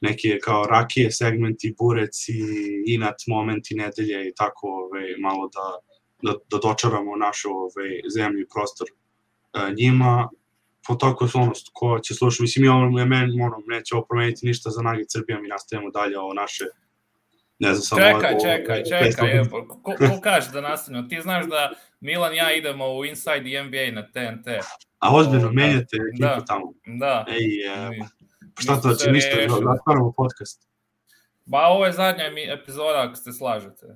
[0.00, 2.40] neke kao rakije segmenti, burec i
[2.86, 5.66] inat momenti nedelje i tako ove, malo da,
[6.22, 8.88] da, da dočaramo našu ove, zemlju i prostor
[9.70, 10.28] njima.
[10.86, 14.46] Po tako su ono, ko će slušati, mislim, ja, ja meni, ono, neće ovo promeniti
[14.46, 16.64] ništa za Nugget Srbija, mi nastavljamo dalje ovo naše
[17.58, 21.02] ne znam samo Čekaj, ovo- čekaj, ovo- čekaj, evo, ko, ko kaže da nastavimo?
[21.02, 24.46] Ti znaš da Milan i ja idemo u Inside NBA na TNT.
[24.98, 25.54] A ozbiljno, Ovo, da.
[25.56, 26.44] menjate ekipu Da.
[26.44, 26.72] tamo.
[26.86, 27.24] Da.
[27.30, 28.04] Ej, e, Mi-
[28.56, 29.64] pa šta to smo će ništa, riješili.
[29.66, 30.68] zatvaramo podcast.
[31.44, 33.86] Ba, ovo je zadnja epizoda, ako se slažete.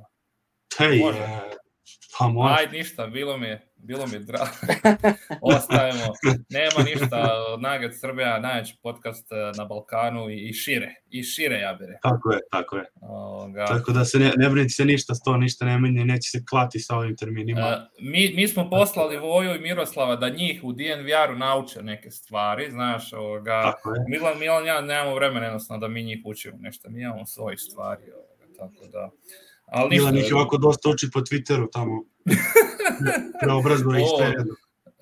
[0.79, 1.18] Hej, Može.
[1.18, 1.40] e,
[2.18, 2.55] pa može.
[2.59, 4.51] Ajde, ništa, bilo mi je, bilo mi je drago.
[5.57, 6.12] Ostajemo.
[6.51, 10.94] Nema ništa, Nugget Srbija, najveći podcast eh, na Balkanu i, i šire.
[11.11, 12.11] I šire, ja bih rekao.
[12.11, 12.85] Tako je, tako je.
[13.01, 13.66] Ovoga.
[13.66, 16.31] Tako da se ne, ne brinite se ništa s to, ništa ne menja, i neće
[16.31, 17.61] se klati sa ovim terminima.
[17.61, 22.70] E, mi, mi smo poslali Voju i Miroslava da njih u DNVR-u nauče neke stvari,
[22.70, 24.05] znaš, ovoga, Tako je.
[24.09, 28.03] Milan, Milan, ja nemamo vremena jednostavno da mi njih učimo nešto, mi imamo svojih stvari,
[28.12, 29.11] ovoga, tako da,
[29.70, 32.04] ali Milan ih je ovako dosta uči po Twitteru tamo.
[33.42, 34.54] Preobrazuje ih O, sve jedno.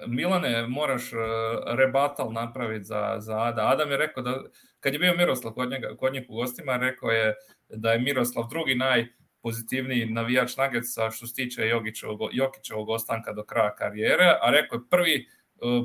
[0.06, 1.20] Milane, moraš uh,
[1.66, 3.68] rebatal napraviti za, za Ada.
[3.68, 4.42] Adam je rekao da,
[4.80, 7.34] kad je bio Miroslav kod, njega, kod njih u gostima, rekao je
[7.68, 13.74] da je Miroslav drugi najpozitivniji navijač Nuggetsa što se tiče Jokićevog, Jokićevog ostanka do kraja
[13.74, 15.28] karijere, a rekao je prvi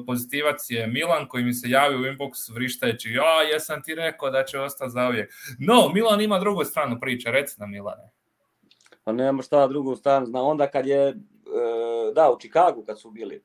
[0.06, 4.44] pozitivac je Milan koji mi se javi u inbox vrištajući ja jesam ti rekao da
[4.44, 5.34] će ostati za uvijek.
[5.60, 8.12] No, Milan ima drugu stranu priče, reci nam Milane.
[9.04, 11.14] Pa nema šta drugu stranu, zna onda kad je, e,
[12.16, 13.44] da, u Čikagu kad su bili,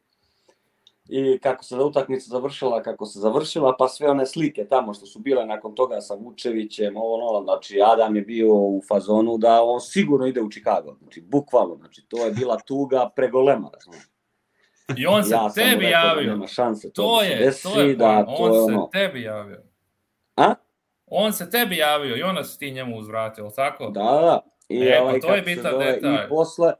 [1.08, 5.18] i kako se utakmica završila, kako se završila, pa sve one slike tamo što su
[5.18, 9.80] bile nakon toga sa Vučevićem, ovo ono, znači Adam je bio u fazonu da on
[9.80, 14.08] sigurno ide u Chicago, znači bukvalno, znači to je bila tuga pregolema, znači.
[14.96, 16.30] I on se ja tebi rekao da javio.
[16.30, 18.74] nema šanse, to, To da se je, desi, to je, da, on to je se
[18.74, 18.88] ono.
[18.92, 19.62] tebi javio.
[20.36, 20.54] A?
[21.06, 23.90] On se tebi javio i onda si ti njemu uzvratio, tako?
[23.90, 24.40] Da, da.
[24.68, 26.14] I, E, pa ovaj, to je bitan zove, detalj.
[26.14, 26.72] I posle,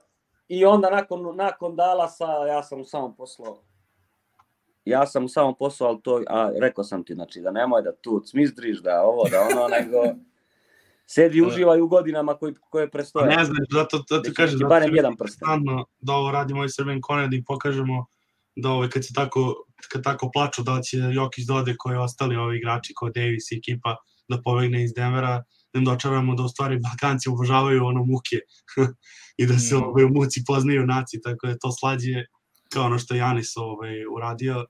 [0.49, 3.63] i onda nakon, nakon Dalasa, ja sam mu samo poslao,
[4.85, 7.97] ja sam mu samo poslao, ali to, a rekao sam ti, znači, da nemoj da
[7.97, 9.99] tu cmizdriš, da ovo, da ono, nego
[11.07, 13.37] sedi i uživaj u godinama koji, koje Pa prestoje.
[13.37, 15.49] ne znam, zato, zato Da kažem, zato barem je jedan prsten.
[16.01, 18.07] da ovo radi moj Srben Koned i pokažemo
[18.57, 22.57] da ovaj, kad se tako, kad tako plaču da će Jokić dode koji ostali ovi
[22.57, 23.97] igrači kao Davis i ekipa
[24.29, 25.45] da pobegne iz Denvera, da
[25.79, 28.37] im dočaramo da u stvari Balkanci obožavaju ono muke
[29.41, 29.85] i da se Mhm.
[29.85, 32.25] ovaj, u muci poznaju naci, tako da je to slađe
[32.73, 34.67] kao ono što Janis ovaj, uradio,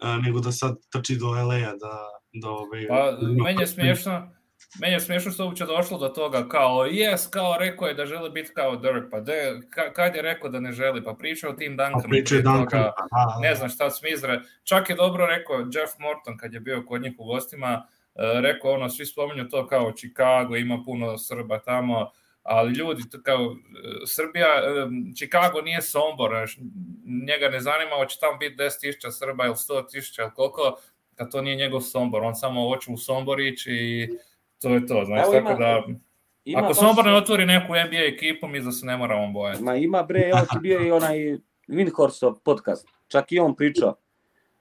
[0.00, 1.94] a, nego da sad trči do LA-a da,
[2.32, 4.32] da ovaj, Pa, ima meni je smiješno,
[4.80, 8.30] meni je smiješno što uopće došlo do toga, kao, jes, kao rekao je da želi
[8.30, 11.54] biti kao Dirk, pa de, ka, kad je rekao da ne želi, pa pričao o
[11.54, 14.40] tim Pa Duncanima priča je prije Duncan, pa da, da, ne znam šta smizre.
[14.64, 18.70] Čak je dobro rekao Jeff Morton kad je bio kod njih u gostima, e, rekao
[18.70, 22.10] ono, svi spominju to kao Chicago, ima puno Srba tamo,
[22.42, 26.32] ali ljudi, to kao, e, Srbija, e, Chicago nije Sombor,
[27.22, 29.90] njega ne zanima hoće tamo biti 10.000 Srba ili 100.000
[30.22, 30.76] ili koliko,
[31.14, 34.08] kad to nije njegov Sombor, on samo hoće u Sombor ići i
[34.60, 35.82] to je to, znaš, Evo tako ima- da,
[36.44, 39.62] Ima ako baš- Sombor ne otvori neku NBA ekipu, mi da se ne moramo bojati.
[39.62, 41.16] Ma ima bre, evo ti bio i onaj
[41.68, 43.94] Windhorsov podcast, čak i on pričao.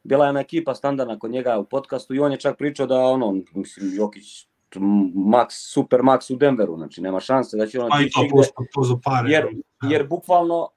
[0.06, 3.00] Bila je jedna ekipa standardna kod njega u podcastu i on je čak pričao da
[3.00, 4.48] ono, mislim, Jokić,
[5.16, 8.28] max, super max u Denveru, znači nema šanse da će on Pa i otići to
[8.32, 9.32] pusto to za pare.
[9.32, 9.48] jer,
[9.82, 9.88] Da.
[9.90, 10.70] jer bukvalno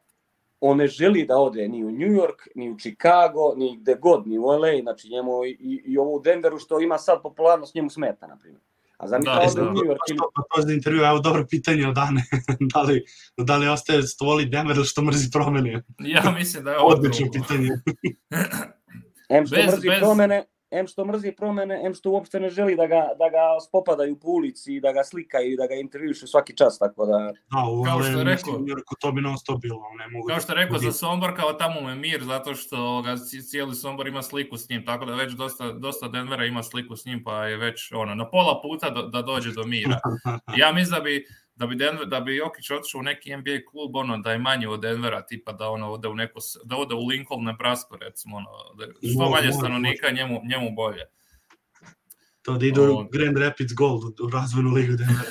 [0.61, 4.27] on ne želi da ode ni u New York, ni u Chicago, ni gde god,
[4.27, 7.75] ni u LA, znači njemu i, i, i ovo u Denveru što ima sad popularnost
[7.75, 8.62] njemu smeta, na primjer.
[8.97, 9.73] A zamisli Da, da, da.
[9.73, 12.25] New York Pa ili pa to za intervju, evo dobro pitanje od Dane.
[12.75, 13.05] da, li,
[13.37, 15.85] da li ostaje što voli Denver što mrzi promene?
[15.99, 17.69] Ja mislim da je ovo Odlično pitanje.
[19.29, 22.77] Em što Bez- mrzi bez- promene, em što mrzi promene, em što uopšte ne želi
[22.77, 26.27] da ga, da ga spopadaju po ulici i da ga slikaju i da ga intervjušu
[26.27, 27.12] svaki čas, tako da...
[27.12, 28.55] Da, u Kao što je rekao.
[28.67, 31.37] Yorku to bi non stop bilo, ne mogu Kao da- što je rekao za Sombor,
[31.37, 34.85] kao tamo mu je mir, zato što ga ci- cijeli Sombor ima sliku s njim,
[34.85, 38.31] tako da već dosta, dosta Denvera ima sliku s njim, pa je već ono, na
[38.31, 39.99] pola puta do, da dođe do mira.
[40.59, 41.27] Ja mislim da bi,
[41.59, 44.66] da bi, Denver, da bi Jokić otišao u neki NBA klub, ono, da je manji
[44.66, 48.47] od Denvera, tipa da ono ode u neko, da ode u Lincoln, Nebraska, recimo, ono,
[48.79, 51.03] da što manje stanovnika, njemu, njemu bolje.
[52.42, 53.09] To da ide u Ovo.
[53.12, 55.31] Grand Rapids Gold, u- razvojnu ligu Denvera.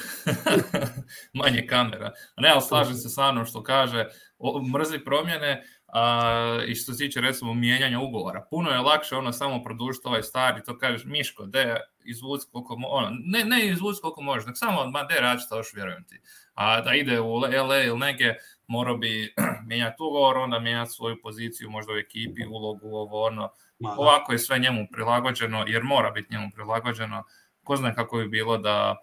[1.44, 2.12] manje kamera.
[2.38, 4.06] Ne, ali slažem se sa mnom što kaže,
[4.38, 8.46] o, mrzi promjene a, i što se tiče recimo mijenjanja ugovora.
[8.50, 12.88] Puno je lakše ono samo produžiti ovaj stari, to kažeš Miško, de izvuci koliko mo-
[12.90, 16.22] ono, ne, ne izvuci koliko možeš, nek samo ma de rači to još vjerujem ti.
[16.54, 17.36] A da ide u
[17.68, 19.34] LA ili negdje, morao bi
[19.68, 23.50] mijenjati ugovor, onda mijenjati svoju poziciju možda u ekipi, ulogu, ovo ono.
[23.80, 23.96] Ma, da.
[23.98, 27.24] Ovako je sve njemu prilagođeno, jer mora biti njemu prilagođeno.
[27.64, 28.96] Ko zna kako bi bilo da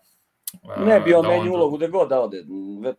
[0.78, 2.44] Ne bi on da menju ulogu gde god da ode.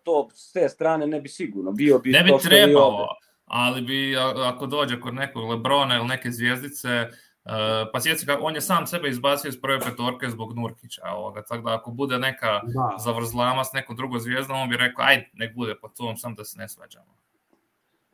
[0.03, 1.71] To s te strane ne bi sigurno.
[1.71, 3.07] Bio bi Ne bi to trebalo,
[3.45, 7.07] ali bi ako dođe kod nekog Lebrona ili neke zvijezdice,
[7.45, 7.51] Uh,
[7.93, 11.61] pa sjeci kako on je sam sebe izbacio iz prve petorke zbog Nurkića, ovoga, tako
[11.69, 15.55] da ako bude neka Da, zavrzlama s nekom drugom zvijezdom, on bi rekao, ajde, nek
[15.55, 17.15] bude po tom, sam da se ne svađamo.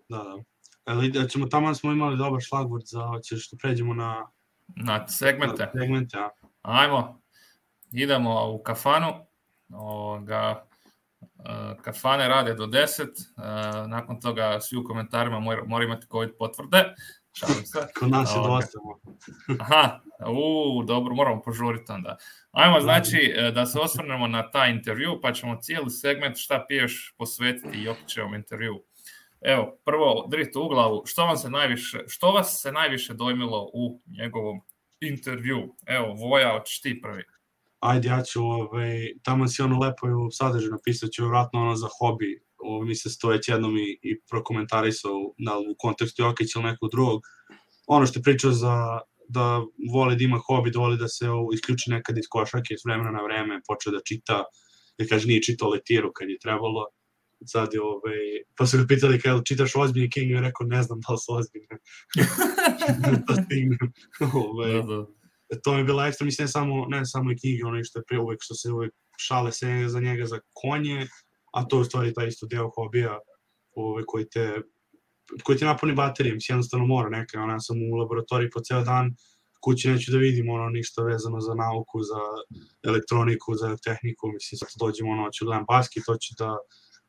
[0.10, 0.38] da, da.
[0.86, 4.28] Ali da ćemo, tamo smo imali dobar šlagvort za, hoćeš da pređemo na,
[4.68, 5.66] Na segmente.
[5.66, 6.30] na segmente, a?
[6.62, 7.22] Ajmo,
[7.92, 9.14] idemo u kafanu.
[9.74, 10.71] Ovoga, e,
[11.84, 13.08] kafane rade do 10, e,
[13.88, 16.94] nakon toga svi u komentarima mora- moraju imati COVID potvrde.
[17.34, 17.80] Šalim se.
[18.00, 18.56] Kod nas je Ovoga.
[18.56, 18.80] dosta.
[19.60, 22.18] Aha, u, dobro, moramo požuriti onda.
[22.52, 27.14] Ajmo, znači, e, da se osvrnemo na taj intervju, pa ćemo cijeli segment šta piješ
[27.18, 28.84] posvetiti Jokićevom intervju.
[29.42, 34.02] Evo, prvo, drite u glavu, što, vam se najviše, što vas se najviše dojmilo u
[34.20, 34.62] njegovom
[35.02, 35.76] intervju?
[35.86, 37.24] Evo, Voja, hoćeš ti prvi.
[37.82, 41.76] Ajde, ja ću, ovaj, tamo si ono lepo i u sadržaju napisat ću vratno ono
[41.76, 46.70] za hobi, ovo mi se stojeć jednom i, i prokomentarisao na, u kontekstu Jokića ili
[46.70, 47.22] nekog drugog.
[47.88, 49.62] Ono što je pričao za da
[49.94, 53.12] voli da ima hobi, da voli da se ovo, isključi nekad iz košarke s vremena
[53.12, 54.44] na vreme, počeo da čita,
[54.98, 56.86] da kaže nije čitao letiru kad je trebalo.
[57.46, 58.22] sad je, ovaj,
[58.58, 61.34] pa su ga pitali kada čitaš ozbiljne knjige, i rekao ne znam da li su
[61.34, 61.76] ozbiljne.
[63.28, 63.94] da stignem.
[64.34, 65.21] ovaj, Da, da.
[65.64, 68.04] To mi je bila ekstra, mislim, ne samo, ne samo i knjige, ono što je
[68.08, 71.08] pre uvek, što se uvek šale se za njega za konje,
[71.54, 73.20] a to je u stvari taj isto deo hobija
[73.76, 74.62] ovaj, koji te
[75.44, 79.16] koji ti napuni baterije, mislim, jednostavno mora neka, ona sam u laboratoriji po ceo dan,
[79.62, 82.22] kući neću da vidim ono ništa vezano za nauku, za
[82.84, 86.58] elektroniku, za tehniku, mislim, sad dođem ono, ću gledam basket, hoću da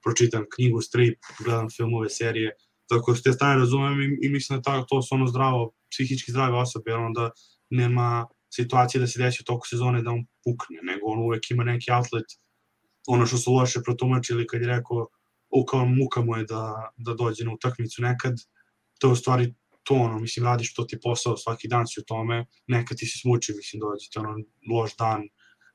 [0.05, 2.57] pročitam knjigu, strip, gledam filmove, serije,
[2.89, 5.73] tako da s te strane razumem i, i mislim da ta, to su ono zdravo,
[5.91, 7.31] psihički zdrave osobe, jer onda
[7.73, 11.65] nema situacije da se desi u toku sezone da on pukne, nego on uvek ima
[11.65, 12.27] neki outlet,
[13.07, 15.07] ono što su loše protumačili kad je rekao,
[15.51, 18.35] o, kao muka mu je da, da dođe na utakmicu nekad,
[19.01, 22.05] to je u stvari to ono, mislim, radiš to ti posao, svaki dan si u
[22.07, 24.37] tome, nekad ti se smuči, mislim, dođe ti ono
[24.73, 25.23] loš dan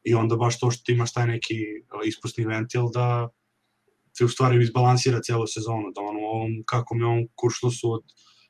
[0.04, 1.58] i onda baš to što ti imaš taj neki
[1.90, 3.30] a, ispusni ventil da
[4.18, 6.22] te u stvari izbalansira celu sezonu, da ono,
[6.66, 8.04] kako mi on kuršlusu od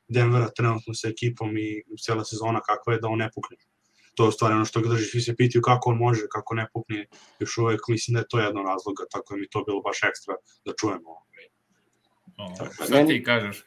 [0.08, 1.68] Denvera trenutno sa ekipom i
[1.98, 3.56] cijela sezona kakva je da on ne pukne.
[4.14, 6.54] To je u stvari ono što ga drži, svi se pitaju kako on može, kako
[6.54, 7.06] ne pukne,
[7.38, 10.34] još uvek mislim da je to jedno razloga, tako da mi to bilo baš ekstra
[10.64, 11.10] da čujemo.
[12.38, 13.64] O, Tako, šta meni- ti kažeš?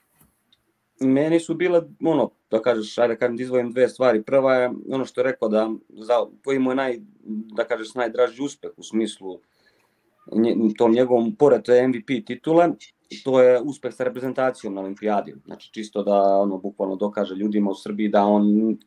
[0.99, 4.23] meni su bile, ono, da kažeš, ajde da kažem, da izdvojim dve stvari.
[4.23, 6.97] Prva je ono što je rekao da, za, koji mu je naj,
[7.55, 9.39] da kažeš, najdraži uspeh u smislu
[10.77, 12.69] tom njegovom, pored te MVP titule,
[13.23, 15.35] to je uspeh sa reprezentacijom na olimpijadi.
[15.45, 18.77] Znači, čisto da, ono, bukvalno dokaže ljudima u Srbiji da on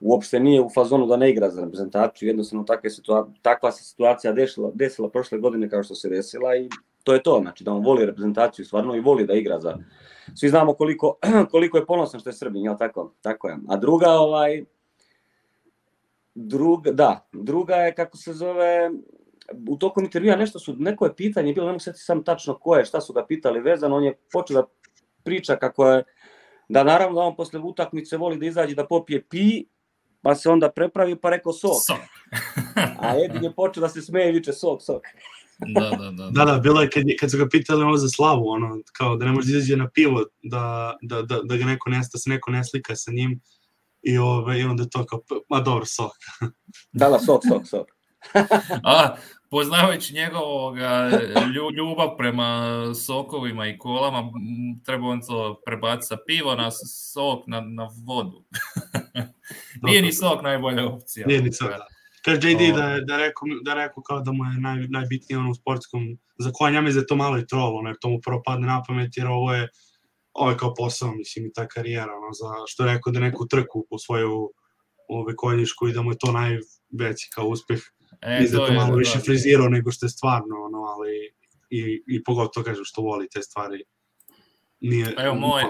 [0.00, 4.32] uopšte nije u fazonu da ne igra za reprezentaciju, jednostavno takva, situa takva se situacija
[4.32, 6.68] desila, desila prošle godine kao što se desila i
[7.04, 9.76] to je to, znači da on voli reprezentaciju stvarno i voli da igra za
[10.34, 11.16] svi znamo koliko,
[11.52, 13.12] koliko je ponosan što je Srbin, jel tako?
[13.20, 13.56] Tako je.
[13.68, 14.64] A druga, ovaj,
[16.34, 18.90] druga, da, druga je, kako se zove,
[19.68, 22.76] u tokom intervjua nešto su, neko je pitanje bilo, ne mogu se sam tačno ko
[22.76, 24.68] je, šta su ga pitali vezano, on je počeo da
[25.24, 26.04] priča kako je,
[26.68, 29.64] da naravno da on posle utakmice voli da izađe da popije pi,
[30.22, 31.82] pa se onda prepravi pa rekao sok.
[31.86, 31.96] Sok.
[32.98, 35.02] A Edin je počeo da se smeje i viče sok, sok.
[35.58, 36.30] da, da, da.
[36.30, 39.24] Da, da, bilo je kad, kad su ga pitali ono za slavu, ono, kao da
[39.24, 42.30] ne može da izađe na pivo, da, da, da, da ga neko ne, da se
[42.30, 43.40] neko ne slika sa njim,
[44.02, 46.12] i, ove, i onda je to kao, p- ma dobro, sok.
[46.92, 47.86] Da, da, sok, sok, sok.
[48.84, 49.14] A,
[49.50, 50.76] poznavajući njegovog
[51.54, 52.70] lju- ljubav prema
[53.06, 54.30] sokovima i kolama,
[54.84, 56.70] treba on to prebaciti sa pivo na
[57.12, 58.44] sok, na, na vodu.
[59.82, 61.26] Nije ni sok najbolja opcija.
[61.26, 61.86] Nije ni sok, da.
[62.24, 65.38] Kaže JD da, je- da, rekao, da je rekao kao da mu je naj, najbitnije
[65.38, 67.96] ono u sportskom, za koja ja mislim da je to malo i trolo, ono, jer
[68.00, 69.68] to mu prvo padne na pamet, jer ovo je,
[70.32, 73.46] ovo je kao posao, mislim, i ta karijera, ono, za, što je rekao da neku
[73.46, 74.50] trku u svoju
[75.08, 77.78] ove konjišku i da mu je to najveći kao uspeh
[78.20, 81.10] E, Mislim da to malo više frizirao nego što je stvarno, ono, ali
[81.70, 83.84] i, i pogotovo kažem što voli te stvari.
[84.80, 85.62] Nije, Evo, moj-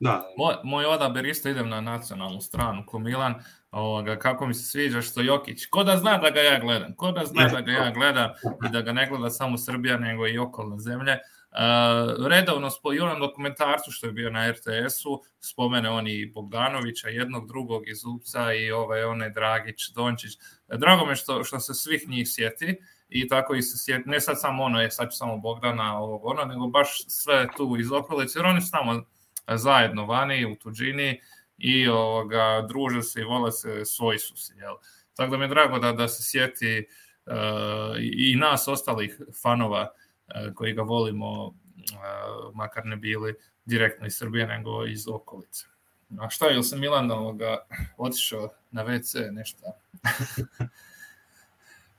[0.00, 3.34] Da, Moj, moj odabir isto idem na nacionalnu stranu ko Milan,
[3.70, 7.12] ovoga, kako mi se sviđa što Jokić, ko da zna da ga ja gledam, ko
[7.12, 8.30] da zna da ga ja gledam
[8.68, 11.18] i da ga ne gleda samo Srbija nego i okolne zemlje.
[11.52, 17.48] Uh, redovno i onom dokumentarcu što je bio na RTS-u, spomene on i Bogdanovića, jednog
[17.48, 20.38] drugog iz Upca i ovaj, onaj Dragić, Dončić.
[20.68, 24.40] Drago me što, što se svih njih sjeti i tako i se sjeti, ne sad
[24.40, 28.38] samo ono, je sad ću samo Bogdana, ovog ono, nego baš sve tu iz okolice,
[28.38, 29.02] jer oni su tamo
[29.48, 31.20] zajedno vani u tuđini
[31.58, 34.74] i ovoga, druže se i vole se, svoji su se, jel?
[35.14, 36.86] Tako da mi je drago da, da se sjeti
[37.26, 37.32] uh,
[38.00, 40.09] i nas ostalih fanova uh,
[40.54, 41.52] koji ga volimo, uh,
[42.54, 45.66] makar ne bili direktno iz Srbije, nego iz okolice.
[46.18, 47.56] A šta, je se Milan ovoga,
[47.96, 49.62] otišao na WC, nešto?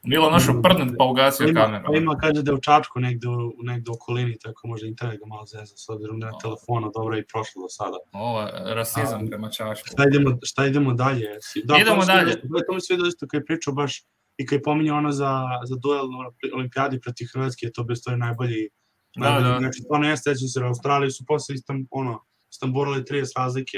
[0.04, 1.84] Milo našao prdnut pa ugasio ima, kameru.
[1.88, 5.26] pa ima kaže da je u Čačku negde, u, negde okolini, tako možda internet ga
[5.26, 7.98] malo zeza, s obzirom da je na telefonu dobro i prošlo do sada.
[8.14, 9.88] Ovo rasizam prema Čačku.
[9.88, 11.28] Šta idemo, šta idemo dalje?
[11.64, 12.32] Da, Idemo dalje.
[12.34, 14.04] sviđa- To mi se vidio isto kad je pričao baš
[14.38, 15.32] i kad je pominjao ono za,
[15.66, 16.18] za duel na
[16.56, 18.70] olimpijadi protiv Hrvatske, je to bio stvari najbolji
[19.16, 19.60] Da, najbolji, da.
[19.60, 23.78] Znači, stvarno jeste, sećam se, Australiji su posle istam, ono, istamborali 30 razlike,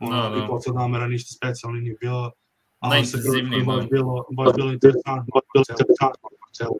[0.00, 0.44] ono, Da, da.
[0.44, 2.32] i posle namera ništa specijalno nije bilo,
[2.78, 3.90] ali se Najintenzivniji baš moment.
[3.90, 6.76] bilo, baš bilo interesantno, baš bilo interesantno, celo.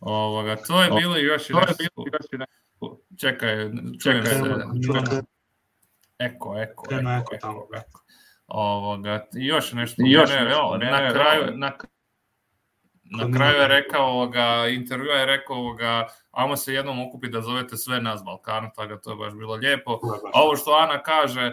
[0.00, 2.04] Ovoga, to je bilo i još i nešto.
[3.20, 3.70] Čekaj,
[4.02, 4.42] čujem se.
[4.74, 5.22] Milana,
[6.18, 7.60] Eko, eko, eko, eko tamo.
[7.60, 8.00] eko, eko.
[8.54, 10.02] Ovoga, još nešto.
[10.06, 11.72] I još ne, nešto, evo, ne, na kraju, na,
[13.04, 17.76] na kraju je rekao ovoga, intervjua je rekao ovoga, ajmo se jednom okupiti da zovete
[17.76, 20.00] sve nas Balkanu, tako da to je baš bilo lijepo.
[20.34, 21.52] A ovo što Ana kaže, uh,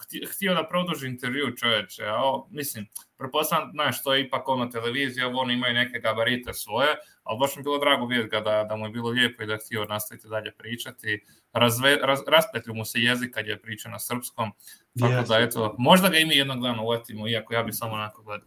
[0.00, 2.88] Hti- htio da produži intervju čoveče, a o, mislim,
[3.18, 6.88] pretpostavljam, znaš, to je ipak ono televizija, oni imaju neke gabarite svoje,
[7.22, 9.46] ali baš mi je bilo drago vidjeti ga da, da mu je bilo lijepo i
[9.46, 11.24] da je htio nastaviti dalje pričati.
[11.52, 14.50] Razve, raz, raspetlju mu se jezik kad je pričao na srpskom,
[14.98, 15.34] tako Jeste.
[15.34, 18.46] da eto, možda ga i mi jednog dana uletimo, iako ja bi samo onako gledao.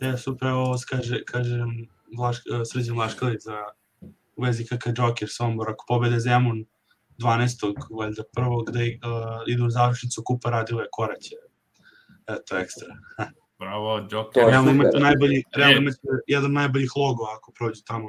[0.00, 3.58] Ja, super, ovo kaže, kažem Vlaš, e, Srđan Vlašković za
[4.36, 6.64] u vezi kakav Joker Sombor, ako pobede Zemun
[7.18, 7.74] 12.
[7.98, 8.86] valjda prvog, da uh,
[9.46, 11.36] idu u završnicu Kupa Radile Koraće.
[12.26, 12.94] Eto, ekstra.
[13.58, 14.46] Bravo, Joker.
[14.46, 15.78] Realno imate najbolji, realno E.
[15.78, 18.08] imate jedan od najboljih logo ako prođu tamo.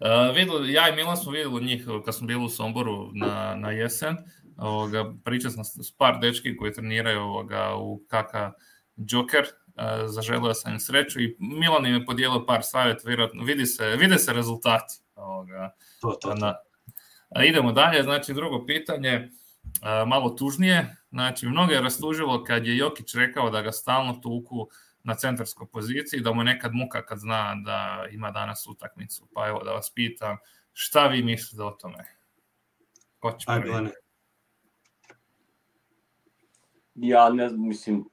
[0.00, 3.70] Uh, videli, ja i Milan smo videli njih kad smo bili u Somboru na, na
[3.70, 4.16] jesen.
[4.56, 8.52] Ovoga, pričao sam s par dečki koji treniraju ovoga, u kaka
[8.96, 9.44] Joker.
[9.44, 13.96] Uh, zaželio sam im sreću i Milan im je podijelio par savjeta, vjerojatno vidi se,
[13.96, 14.94] vide se rezultati.
[15.14, 16.34] Ovoga, To, to, to.
[16.34, 16.54] na,
[17.28, 19.28] a idemo dalje, znači drugo pitanje,
[19.82, 20.96] a, malo tužnije.
[21.10, 24.68] Znači, mnoge je rastužilo kad je Jokić rekao da ga stalno tuku
[25.02, 29.28] na centarskoj poziciji, da mu je nekad muka kad zna da ima danas utakmicu.
[29.34, 30.36] Pa evo da vas pitam,
[30.72, 32.04] šta vi mislite o tome?
[33.18, 33.92] Ko će Ajde.
[36.96, 38.04] Ja ne znam, mislim,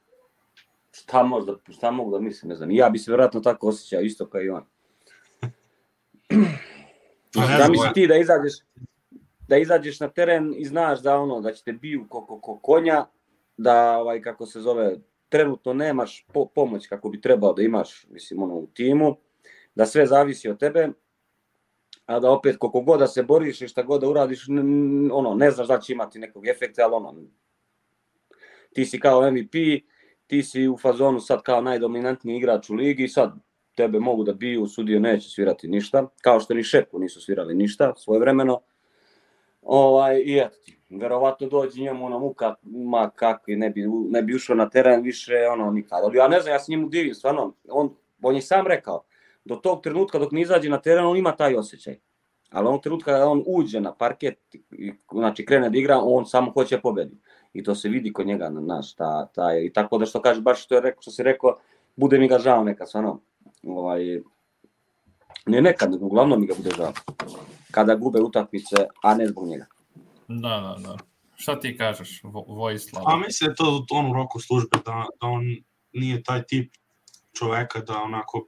[0.91, 2.71] šta možda, šta mogu da mislim, ne znam.
[2.71, 4.63] Ja bi se vjerojatno tako osjećao isto kao i on.
[7.57, 8.53] Da misli ti da izađeš,
[9.47, 13.05] da izađeš na teren i znaš da ono da ćete biju ko, ko, ko konja,
[13.57, 14.95] da ovaj kako se zove
[15.29, 19.15] trenutno nemaš po, pomoć kako bi trebao da imaš, mislim ono u timu,
[19.75, 20.89] da sve zavisi od tebe,
[22.05, 25.11] a da opet koliko god da se boriš i šta god da uradiš, n, n-
[25.13, 27.15] ono ne znaš da će imati nekog efekta, ali ono
[28.73, 29.53] ti si kao MVP,
[30.27, 33.33] ti si u fazonu sad kao najdominantniji igrač u ligi, sad
[33.75, 37.93] tebe mogu da biju, sudio neće svirati ništa, kao što ni Šepu nisu svirali ništa
[37.95, 38.61] svojevremeno.
[39.61, 44.35] Ovaj, I eto ti, verovatno dođe njemu ono muka, ma kakvi, ne bi, ne bi
[44.35, 45.99] ušao na teren više, ono, nikad.
[46.03, 49.03] Ali ja ne znam, ja se njemu divim, stvarno, on, on je sam rekao,
[49.45, 51.99] do tog trenutka dok ne izađe na teren, on ima taj osjećaj.
[52.49, 56.51] Ali onog trenutka kada on uđe na parket, i, znači krene da igra, on samo
[56.51, 57.17] hoće pobedi.
[57.53, 60.63] I to se vidi kod njega, znaš, ta, ta, i tako da što kaže, baš
[60.63, 61.57] što je rekao, što si rekao,
[61.95, 63.19] bude mi ga žao nekad, stvarno,
[63.63, 64.21] ovaj,
[65.45, 66.93] ne nekad, nego uglavnom mi ga bude žao.
[67.71, 69.65] Kada gube utakmice, a ne zbog njega.
[70.27, 70.97] Da, da, da.
[71.35, 73.03] Šta ti kažeš, Vo- Vojislav?
[73.07, 75.43] A mislim da to on u roku službe, da, da on
[75.93, 76.73] nije taj tip
[77.33, 78.47] čoveka da onako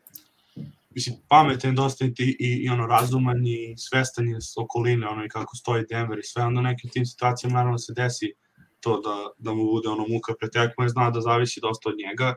[0.95, 5.25] mislim, pametan je dosta i, i, i ono razuman i svestan je s okoline, ono
[5.25, 8.33] i kako stoji Denver i sve, onda u nekim tim situacijama naravno se desi
[8.85, 11.95] to da, da mu bude ono muka pre tekmu, jer zna da zavisi dosta od
[12.03, 12.35] njega,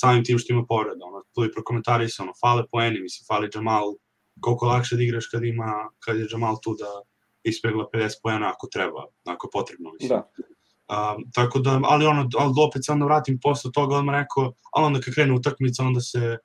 [0.00, 3.94] samim tim što ima povreda, ono, tu i prokomentarisao, ono, fale poeni, mislim, fali Jamal,
[4.40, 5.72] koliko lakše da igraš kad ima,
[6.04, 6.90] kad je Jamal tu da
[7.42, 10.18] ispregla 50 poena ako treba, ako je potrebno, mislim.
[10.18, 10.22] Da.
[10.96, 14.86] Um, tako da, ali ono, ali opet se onda vratim posle toga, odmah rekao, ali
[14.86, 16.38] onda kad krene utakmica, onda se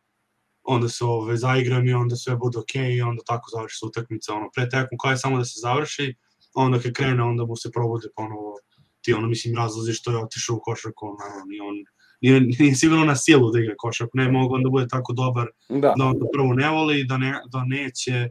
[0.63, 3.85] onda se ove, zaigram i onda sve bude okej okay, i onda tako završi se
[3.85, 6.15] utakmica, ono, pre tekmu kao je samo da se završi,
[6.53, 8.55] onda kad krene, onda mu se probude ponovo
[9.03, 11.75] ti, ono, mislim, razlozi što je otišao u košarku, ono, ni on,
[12.21, 15.47] nije, nije sigurno na silu da igra košarku, ne mogu on da bude tako dobar
[15.69, 15.93] Da.
[15.97, 18.29] da on to prvo ne voli, da, ne, da neće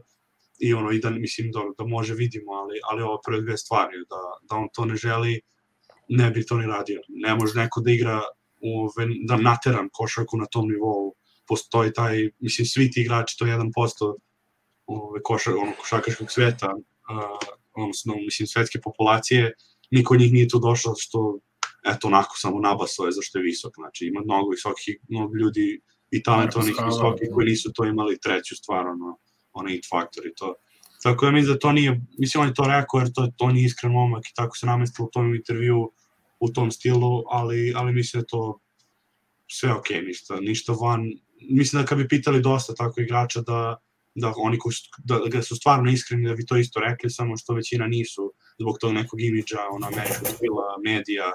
[0.59, 3.97] i ono i da mislim da, da može vidimo, ali ali ovo prve dve stvari
[4.09, 5.41] da da on to ne želi,
[6.07, 7.01] ne bi to ni radio.
[7.09, 8.21] Ne može neko da igra
[8.61, 8.89] u
[9.27, 11.13] da nateran košarku na tom nivou.
[11.47, 14.15] Postoji taj mislim svi ti igrači to je 1%
[14.85, 19.53] ove košar ono košarkaškog sveta, uh, odnosno mislim svetske populacije,
[19.93, 21.39] niko njih nije tu došao što
[21.85, 23.73] eto onako samo nabasao je zašto je visok.
[23.75, 25.81] Znači ima mnogo visokih mnogo ljudi
[26.11, 29.17] i talentovanih Marko visokih Skala, koji nisu to imali treću stvar, ono,
[29.53, 30.55] onaj it faktor i to.
[31.03, 33.65] Tako da mislim da to nije, mislim on je to rekao jer to, to nije
[33.65, 35.91] iskren momak i tako se namestilo u tom intervju
[36.39, 38.59] u tom stilu, ali, ali mislim da to
[39.51, 41.11] sve ok, ništa, ništa van.
[41.49, 43.77] Mislim da kad bi pitali dosta tako igrača da,
[44.15, 47.37] da oni koji su, da, da su stvarno iskreni da bi to isto rekli, samo
[47.37, 51.25] što većina nisu zbog tog nekog imidža, ona američkog stila, medija,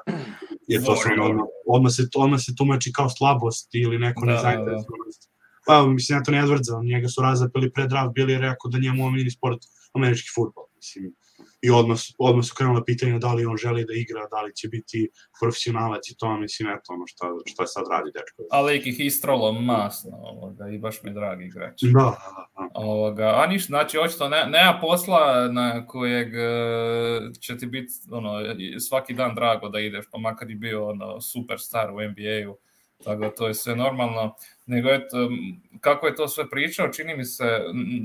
[0.68, 4.32] je to samo odmah, odmah, se, odmah se tumači kao slabost ili neko Da, da,
[4.32, 4.48] da.
[4.48, 5.30] nezainteresovanost.
[5.66, 9.30] Pa mislim, Anthony Edwardsa, njega su razapeli pre draft, bili je rekao da njemu omiljeni
[9.30, 9.58] sport
[9.92, 11.14] američki futbol, mislim.
[11.60, 14.68] I odmah, odmah su krenula pitanja da li on želi da igra, da li će
[14.68, 18.42] biti profesionalac i to, mislim, eto, ono šta, šta sad radi dečko.
[18.50, 21.82] Ali ih istrolo masno, ovoga, i baš mi dragi igrač.
[21.82, 22.10] Da, da,
[22.56, 22.68] da.
[22.74, 26.40] Ovoga, a ništa, znači očito ne, nema posla na kojeg e,
[27.40, 28.40] će ti biti ono,
[28.88, 32.58] svaki dan drago da ideš, pa makar i bio ono, superstar u NBA-u,
[33.04, 34.34] tako da to je sve normalno.
[34.66, 35.30] Nego eto,
[35.80, 37.60] kako je to sve pričao, čini mi se,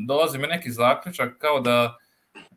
[0.07, 1.97] dolazi mi neki zaključak kao da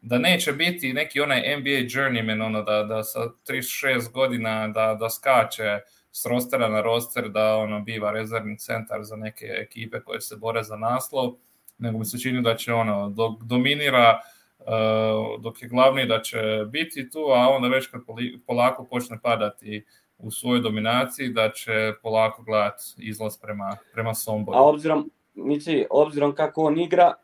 [0.03, 5.11] da neće biti neki onaj NBA journeyman, ono da, da sa 36 godina da, da
[5.11, 5.79] skače
[6.13, 10.63] s rostera na roster da ono biva rezervni centar za neke ekipe koje se bore
[10.63, 11.35] za naslov,
[11.79, 14.21] nego mi se čini da će ono, dok dominira
[14.59, 18.01] uh, dok je glavni da će biti tu, a onda već kad
[18.47, 19.85] polako počne padati
[20.19, 24.59] u svojoj dominaciji, da će polako gledati izlaz prema, prema Somboru.
[24.59, 27.15] A obzirom, Mici, obzirom kako on igra,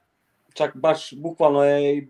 [0.55, 2.09] čak baš bukvalno je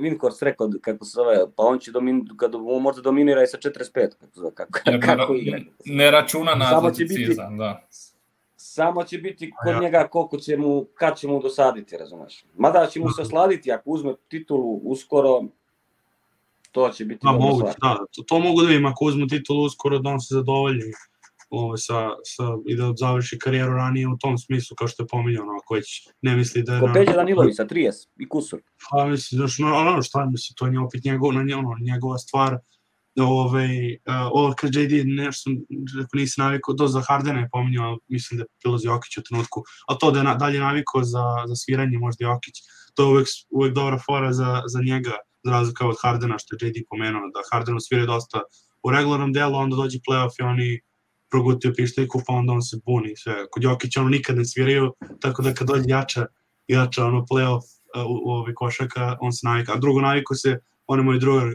[0.00, 3.58] Vinkorst rekao kako se zove, pa on će domin, kad on možda dominira i sa
[3.58, 5.58] 45, kako, zove, kako, ne, kako ne, igra.
[5.84, 7.86] ne računa na Samo će biti- da.
[8.56, 9.80] Samo će biti kod ja.
[9.80, 12.44] njega koliko će mu, kad će mu dosaditi, razumeš.
[12.56, 15.42] Mada će mu se osladiti, ako uzme titulu uskoro,
[16.72, 17.96] to će biti Da, moguće, stvar.
[17.98, 18.04] da.
[18.06, 20.82] To, to mogu da vidim, ako uzmu titulu uskoro da on se zadovolji
[21.58, 25.42] ovaj, sa, sa, i da završi karijeru ranije u tom smislu, kao što je pominjao,
[25.42, 26.80] ono, ako već ne misli da je...
[26.80, 28.60] Ko Peđa Danilović sa 30 i kusur.
[28.90, 32.18] Pa mislim, znaš, no, ono šta mislim, to je opet njegov, na nje, ono, njegova
[32.18, 32.58] stvar.
[33.20, 33.68] Ove,
[34.08, 35.50] uh, ovo kad JD nešto,
[36.04, 39.22] ako nisi navikao, to za Hardena je pominjao, mislim da je bilo za Jokić u
[39.22, 42.54] trenutku, a to da je na, dalje navikao za, za sviranje možda Jokić,
[42.94, 46.68] to je uvek, uvek dobra fora za, za njega, za razlika od Hardena što je
[46.68, 48.42] JD pomenuo, da Hardenu svira dosta
[48.82, 50.80] u regularnom delu, onda dođe playoff i oni
[51.34, 53.34] progutio pištajku, pa onda on se buni sve.
[53.50, 56.26] Kod Jokića ono nikad ne sviraju, tako da kad dođe jača,
[56.68, 57.66] jača ono playoff
[57.96, 59.72] uh, u, u ove košaka, on se navika.
[59.72, 61.48] A drugo naviko se, on je moj drugar,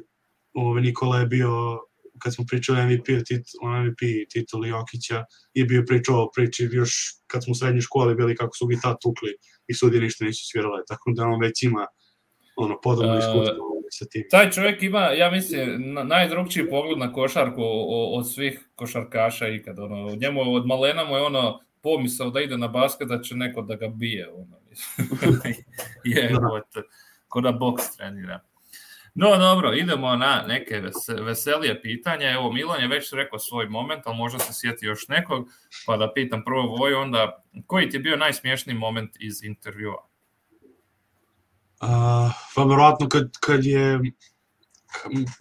[0.54, 1.80] ove, Nikola je bio,
[2.22, 4.02] kad smo pričali MVP, tit, o MVP
[4.34, 5.24] tituli Jokića,
[5.54, 6.92] je bio pričao o priči još
[7.28, 9.32] kad smo u srednjoj školi bili kako su ga tad tukli
[9.68, 11.86] i sudije ništa nisu svirale, tako da on već ima
[12.58, 14.24] ono podobno E, iskustvo sa tim.
[14.32, 15.60] Taj čovjek ima, ja mislim,
[15.94, 19.80] na- najdrugčiji pogled na košarku o- od svih košarkaša ikad.
[19.80, 23.62] Ono, njemu od malena mu je ono pomisao da ide na basket, da će neko
[23.62, 24.30] da ga bije.
[24.30, 24.56] Ono,
[26.04, 26.82] je, Da.
[27.28, 28.40] ko da boks trenira.
[29.16, 32.32] No dobro, idemo na neke vese- veselije pitanja.
[32.32, 35.48] Evo, Milan je već rekao svoj moment, ali možda se sjeti još nekog,
[35.86, 40.09] pa da pitam prvo Voju onda, koji ti je bio najsmješniji moment iz intervjua?
[41.82, 44.00] Uh, pa verovatno kad, kad je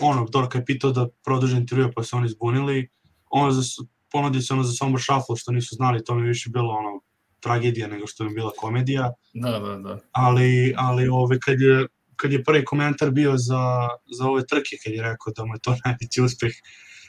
[0.01, 2.89] ono, dobro, kad je pitao da produže intervju pa se oni zbunili,
[3.31, 3.63] ono za,
[4.13, 7.01] ponudio se ono za Sombor Shuffle što nisu znali, to mi je više bilo ono
[7.41, 9.99] tragedija nego što je bila komedija, Da, da, da.
[10.13, 11.87] ali, ali ove, kad, je,
[12.17, 15.61] kad je prvi komentar bio za, za ove trke, kad je rekao da mu je
[15.61, 16.53] to najveći uspeh,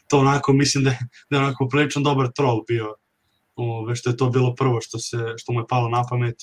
[0.09, 0.99] to onako mislim da je,
[1.29, 2.95] da je onako prilično dobar troll bio,
[3.55, 6.35] ove, što je to bilo prvo što, se, što mu je palo na pamet,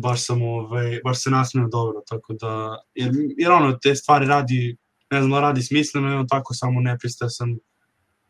[0.00, 4.76] baš sam ove, baš se nasmeo dobro, tako da, jer, jer ono, te stvari radi,
[5.10, 7.58] ne znam, da radi smisleno on tako samo nepristasan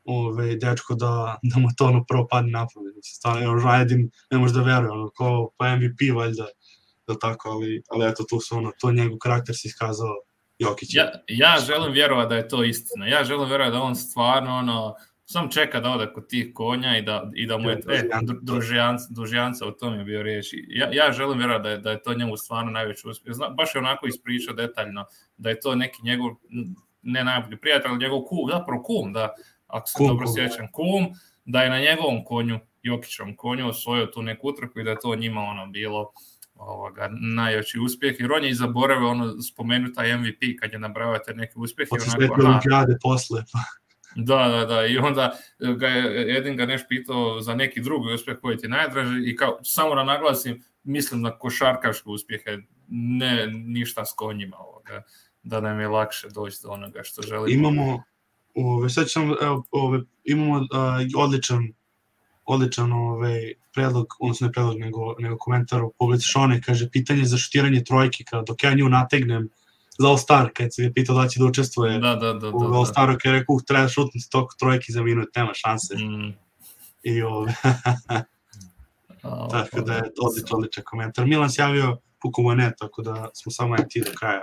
[0.05, 2.95] ove, dečko da, da mu to ono prvo padne na pamet.
[3.03, 6.47] Stvarno, ono, Rajedin ne može da veruje, ono, ko, pa MVP valjda,
[7.07, 10.15] da tako, ali, ali eto, tu su ono, to njegov karakter se iskazao
[10.59, 10.95] Jokić.
[10.95, 13.07] Ja, ja želim vjerovati da je to istina.
[13.07, 14.95] Ja želim vjerovati da on stvarno ono,
[15.27, 18.39] sam čeka da ode kod tih konja i da, i da mu je, e, dru-
[18.43, 20.47] družijanca, družijanca, o tom je bio riječ.
[20.69, 23.35] Ja, ja želim vjerovati da je, da je to njemu stvarno najveći uspjeh.
[23.35, 25.05] Zna, baš je onako ispričao detaljno
[25.37, 26.31] da je to neki njegov,
[27.03, 29.35] ne najbolji prijatelj, ali njegov kum, zapravo kum, da,
[29.67, 30.35] ako se Kum, dobro kum.
[30.35, 31.07] sjećam, kum,
[31.45, 35.17] da je na njegovom konju, Jokićom konju, osvojio tu neku utrku i da je to
[35.17, 36.13] njima ono bilo
[36.55, 41.35] ovoga, najveći uspjeh, jer on je i zaboravio ono spomenuta MVP kad je nabrao te
[41.35, 41.89] neke uspjehe.
[41.89, 43.59] Posle onako, sve aha, olimpijade posle, pa
[44.17, 48.39] Da, da, da, i onda ga je Edin ga neš pitao za neki drugi uspjeh
[48.43, 52.59] koji ti najdraži i kao, samo da naglasim, mislim na košarkaške uspjehe,
[52.89, 55.03] ne ništa s konjima ovoga,
[55.43, 57.69] da nam je lakše doći do onoga što želimo.
[57.69, 58.03] imamo
[58.55, 60.67] ove, sad ću samo, evo, ove, imamo uh,
[61.17, 61.73] odličan
[62.45, 67.37] odličan ovaj predlog, odnosno ne predlog, nego, nego komentar u pogled Šone, kaže, pitanje za
[67.37, 69.49] šutiranje trojke, kada dok ja nju nategnem
[69.99, 72.61] za All Star, kad se je pitao da će da učestvuje Da, da, da, u
[72.61, 72.87] da, All da.
[72.87, 75.95] Staru, kada je rekao, "Uh, treba šutnuti toliko trojki za minut, nema šanse.
[75.97, 76.33] Mm,
[77.03, 77.55] I ove,
[79.23, 81.27] a, tako da je odličan, odličan komentar.
[81.27, 84.43] Milan se javio puko ne, tako da smo samo ti do kraja.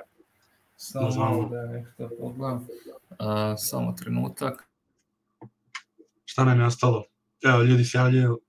[0.77, 1.29] Samo Znamo.
[1.31, 2.67] malo da nešto pogledam.
[3.19, 4.67] A, samo trenutak.
[6.25, 7.03] Šta nam je ostalo?
[7.43, 8.39] Evo, ljudi se javljaju.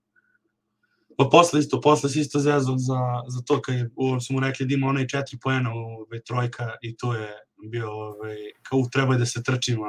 [1.22, 4.40] Pa posle isto, posle se isto zezao za, za to kad je, u, su mu
[4.40, 7.28] rekli da ima onaj četiri poena ovaj, trojka i to je
[7.70, 9.84] bio, ovaj, kao u, treba da se trčimo,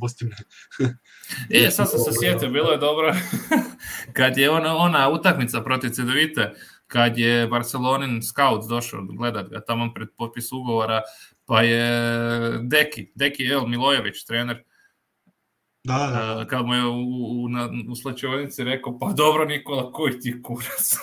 [0.00, 0.36] pusti me.
[1.50, 3.14] E, sad sam se sjetio, bilo je dobro
[4.16, 6.52] kad je ona, ona utakmica protiv Cedevite,
[6.86, 11.02] kad je Barcelonin scout došao gledat ga tamo pred potpis ugovora,
[11.46, 11.88] pa je
[12.62, 14.75] Deki, Deki El Milojević, trener, Da,
[15.86, 16.40] da, da.
[16.40, 20.42] Uh, kad mu je u, u, na, u slačionici rekao, pa dobro Nikola, koji ti
[20.42, 20.96] kurac?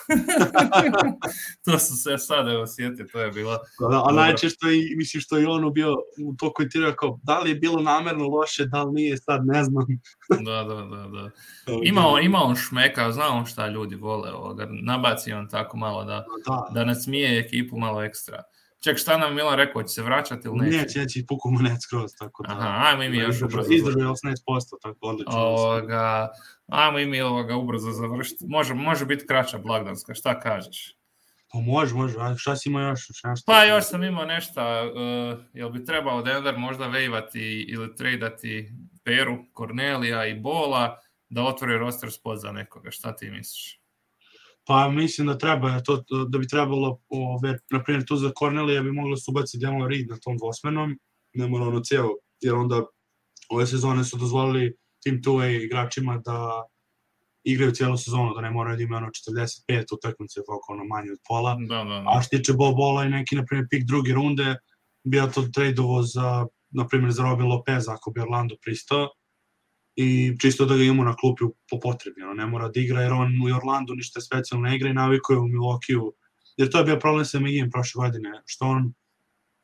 [1.65, 3.59] to su se sad evo sjeti, to je bila...
[3.79, 4.65] Da, da, a najčešće
[4.97, 5.93] mislim što je on bio
[6.25, 9.63] u to komentirao kao da li je bilo namerno loše, da li nije, sad ne
[9.63, 9.85] znam.
[10.29, 11.29] Da, da, da, da.
[11.89, 16.03] Ima on, ima on šmeka, zna on šta ljudi vole, ovoga, nabaci on tako malo
[16.03, 18.43] da, Da, da nasmije ekipu malo ekstra.
[18.83, 20.77] Ček, šta nam Milan rekao, će se vraćati ili neće?
[20.77, 22.53] neće, neće, puku mu net skroz, tako da.
[22.53, 23.73] Aha, ajmo i mi još ubrzo.
[23.73, 24.35] Izdržao je 18%,
[24.81, 25.33] tako odlično.
[25.33, 26.29] Ovoga,
[26.67, 28.45] ajmo i mi ovoga ubrzo završiti.
[28.47, 30.97] Može, može biti kraća blagdanska, šta kažeš?
[31.51, 33.09] Pa može, može, a šta si imao još?
[33.09, 33.51] Još nešto?
[33.51, 38.71] Pa još sam imao nešto, uh, jel bi trebao Denver možda vejvati ili tradati
[39.03, 43.82] Peru, Cornelija i Bola da otvori roster spot za nekoga, šta ti misliš?
[44.65, 48.91] Pa mislim da treba, to, da bi trebalo, ove, na primjer, tu za Cornelija bi
[48.91, 50.99] moglo se ubaciti Demon Reed na tom dvosmenom,
[51.33, 52.83] ne mora ono cijelo, jer onda
[53.49, 56.63] ove sezone su dozvolili tim 2A igračima da
[57.43, 59.11] igraju cijelu sezonu, da ne moraju da imaju ono
[59.67, 61.57] 45 utakmice, koliko ono manje od pola.
[61.59, 62.03] Da, da, da.
[62.05, 64.55] A što tiče Bob Bola i neki, na primjer, pik druge runde,
[65.03, 69.09] bi ja to tradeovo za, na primjer, za Robin Lopez, ako bi Orlando pristao,
[69.95, 73.13] i čisto da ga imamo na klupi po potrebi, ono, ne mora da igra, jer
[73.13, 76.13] on u Orlandu ništa specijalno ne igra i navikuje u Milokiju,
[76.57, 78.93] jer to je bio problem sa Migijem prošle godine, što on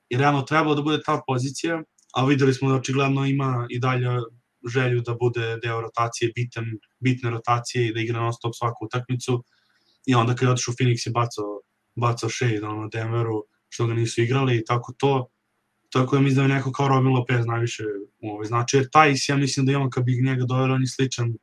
[0.10, 1.84] je realno trebalo da bude ta pozicija,
[2.16, 4.08] a videli smo da očigledno ima i dalje
[4.74, 6.66] želju da bude deo rotacije, bitan,
[7.00, 9.44] bitne rotacije i da igra non stop svaku utakmicu,
[10.06, 11.62] i onda kad je otišao Phoenix je bacao,
[11.96, 15.28] bacao shade ono, Denveru, što ga nisu igrali i tako to,
[15.90, 17.84] tako da mislim da je neko kao Robin Lopez najviše
[18.22, 20.88] ovaj, znači, jer Tajs, ja mislim da je on kad bi njega doveli, on je
[20.88, 21.34] sličan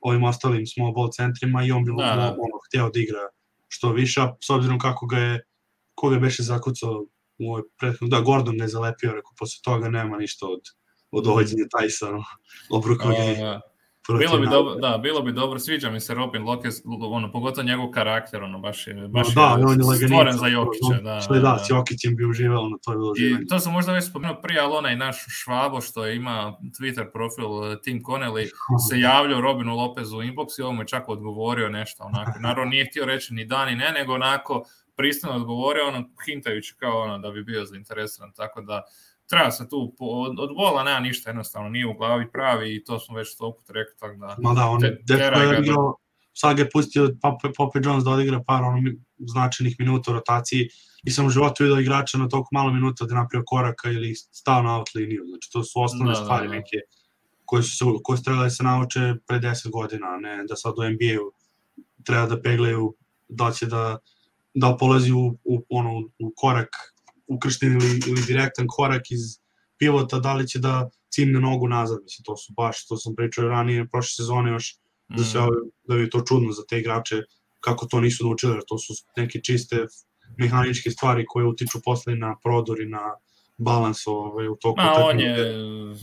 [0.00, 2.28] ovim ostalim small ball centrima i on bi Da, da, da.
[2.28, 3.24] ono, hteo da igra
[3.68, 5.42] što više, a s obzirom kako ga je,
[5.94, 7.06] koga je beše zakucao
[7.38, 10.60] u ovoj prethodno, da, Gordon je zalepio, rekao, posle toga nema ništa od,
[11.10, 12.24] od dovođenja Tajsa, no,
[12.70, 13.10] obrukao
[14.12, 17.66] je Bilo bi dobro, da, bilo bi dobro, sviđa mi se Robin Lopez, ono, pogotovo
[17.66, 21.34] njegov karakter, ono, baš je, baš da, je on je stvoren za Jokića, da, Što
[21.34, 23.44] je da, s Jokićem bi uživao, no to je bilo uživanje.
[23.44, 27.72] I to sam možda već spomenuo prije, ali onaj naš Švabo što ima Twitter profil
[27.72, 28.48] eh, Tim Connelly
[28.90, 32.38] se javljao Robinu Lopezu u inbox i ovo mu je čak odgovorio nešto onako.
[32.40, 34.64] Naravno nije htio reći ni da ni ne, nego onako
[34.96, 38.82] pristojno odgovorio, ono, hintajući kao ono da bi bio zainteresiran, tako da
[39.26, 42.84] treba se tu, po, od, od bola nema ništa, jednostavno nije u glavi pravi i
[42.84, 44.36] to smo već put rekli, tako da...
[44.38, 45.96] Ma da, on Te- je da- igrao,
[46.32, 50.14] sad ga je pustio Pope, Pope Jones da odigra par ono, mi- značajnih minuta u
[50.14, 50.68] rotaciji
[51.04, 54.62] i sam u životu vidio igrača na toliko malo minuta da napravio koraka ili stao
[54.62, 55.24] na out liniju.
[55.28, 56.54] Znači, to su osnovne Da, da, stvari da.
[56.54, 56.76] neke
[57.44, 60.74] koje su se, koje su trebale da se nauče pre 10 godina, ne da sad
[60.78, 61.32] u NBA-u
[62.04, 62.94] treba da peglaju
[63.28, 63.98] da će da
[64.54, 66.68] da polazi u, u, ono, u korak
[67.26, 69.20] ukršten ili, ili direktan korak iz
[69.78, 73.48] pivota, da li će da cimne nogu nazad, mislim, to su baš, to sam pričao
[73.48, 74.76] ranije, prošle sezone još,
[75.08, 75.42] da se Mm.
[75.42, 77.22] ove, da je to čudno za te igrače,
[77.60, 79.86] kako to nisu naučili, jer to su neke čiste
[80.38, 83.14] mehaničke stvari koje utiču posle na prodor i na
[83.58, 85.54] balans ovaj, u toku Ma, on je,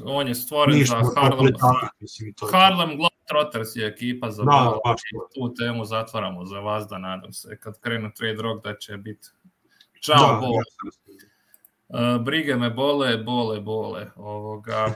[0.05, 1.53] on je stvoren Ništa, za Harlem,
[1.99, 2.51] mislim, to je.
[2.51, 5.01] Harlem Globetrotters je ekipa za Da, baš
[5.35, 9.27] tu temu zatvaramo za vas da nadam se kad krenu trade rock da će biti
[10.05, 10.53] Ćao, Da, bol.
[10.55, 11.03] jasno.
[11.87, 14.11] Uh, brige me bole, bole, bole.
[14.15, 14.93] Ovoga.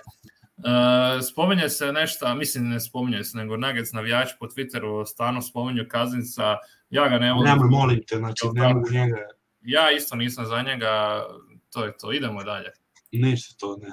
[0.57, 5.85] Uh, spominje se nešto, mislim ne spominje se, nego Nuggets navijač po Twitteru stano spominju
[5.89, 6.57] Kazinca,
[6.89, 7.49] ja ga ne volim.
[7.51, 9.17] Nemoj, molim te, znači, ne mogu njega,
[9.61, 11.23] Ja isto nisam za njega,
[11.69, 12.69] to je to, idemo dalje.
[13.11, 13.89] ništa to, ne.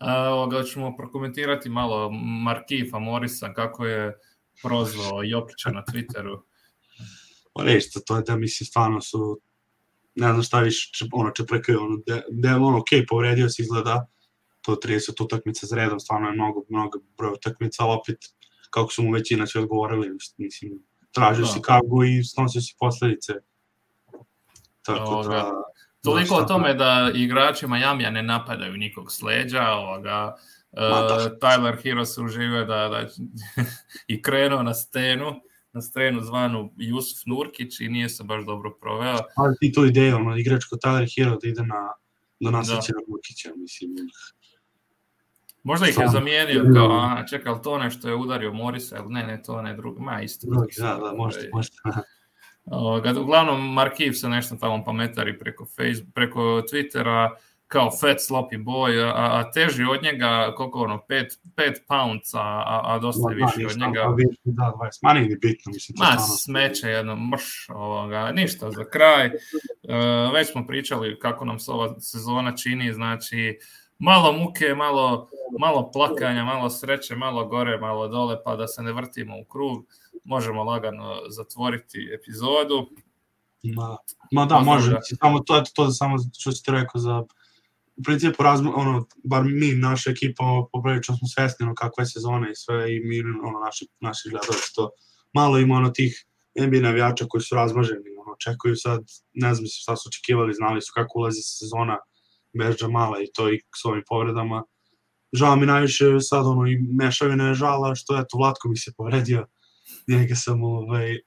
[0.00, 2.10] A, ovoga ćemo prokomentirati malo
[2.44, 4.18] Markifa Morisa, kako je
[4.62, 6.40] prozvao Jokića na Twitteru.
[7.54, 9.40] Pa ništa, to je da mislim stvarno su
[10.16, 14.06] ne znam šta više če, ono čeprekaju, ono, de, de, ono, ok, povredio se izgleda,
[14.60, 18.18] to 30 utakmica za redom, stvarno je mnogo, mnogo broj utakmica, ali opet,
[18.70, 20.72] kako su mu većina svi odgovorili, mislim,
[21.12, 21.52] tražio Da.
[21.52, 23.32] si kagu i snosio si posledice.
[24.82, 25.52] Tako Ovoga, da...
[26.04, 30.36] Toliko o tome da igrači Majamija ne napadaju nikog sleđa, ovoga,
[30.76, 31.16] Ma da.
[31.16, 33.06] uh, Tyler Hero se uživio da, da
[34.14, 35.40] i krenuo na stenu,
[35.76, 39.18] na stenu zvanu Jusuf Nurkić i nije se baš dobro proveo.
[39.36, 41.92] Ali ti tu ideja, ono, igrač kod Tyler Hero da ide na
[42.40, 43.90] do nasrećenog Vukića, mislim.
[45.62, 49.26] Možda ih je zamijenio kao, a čekaj, ali to nešto je udario Morisa, ili ne,
[49.26, 50.46] ne, to ne drugo, ma isto.
[50.50, 51.76] Drugi, da, da, možete, možete.
[52.64, 57.30] Ovoga, uglavnom, Markiv se nešto tamo pametari preko, Facebook, preko Twittera,
[57.68, 62.80] kao fat sloppy boy, a, a teži od njega, koliko ono, 5 pounds, a, a,
[62.84, 64.04] a dosta je Ma, viši da, od njega.
[64.04, 64.98] pa više, Da, 20.
[65.02, 65.96] Ma nije ni bitno, mislim.
[65.96, 69.26] to Ma, smeće jedno, mrš, ovoga, ništa za kraj.
[69.26, 69.32] E,
[70.34, 73.58] već smo pričali kako nam se ova sezona čini, znači,
[73.98, 78.92] malo muke, malo malo plakanja, malo sreće, malo gore, malo dole, pa da se ne
[78.92, 79.86] vrtimo u krug,
[80.24, 82.88] možemo lagano zatvoriti epizodu.
[83.62, 83.96] Ma,
[84.32, 84.90] ma da, može.
[84.90, 85.00] da.
[85.02, 87.24] Samo to, to da samo što si ti rekao za
[87.96, 92.50] u principu razmo, ono, bar mi, naša ekipa, poprilično smo svesni ono, kakva je sezona
[92.50, 94.90] i sve i mi, ono, naši, naši gledalci to
[95.32, 96.26] malo ima ono tih
[96.60, 99.00] NBA navijača koji su razmaženi, ono, čekaju sad,
[99.34, 101.98] ne znam šta su očekivali, znali su kako ulazi sezona
[102.58, 104.64] bez Džamala i to i s ovim povredama.
[105.32, 109.46] Žao mi najviše sad ono i mešavina je žala što eto Vlatko mi se povredio,
[110.08, 111.18] njega sam ovaj,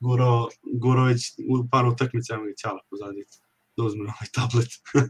[0.00, 0.48] gurao,
[0.80, 1.20] gurao već
[1.70, 3.24] par utakmica, evo i ćala pozadi
[3.76, 4.68] da uzme ovaj tablet.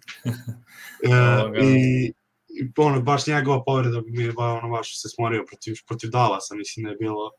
[1.08, 2.06] e, i,
[2.48, 6.54] i ono, baš njegova povreda mi je ba, ono, baš se smorio protiv, protiv Dalasa,
[6.54, 7.30] mislim da je bilo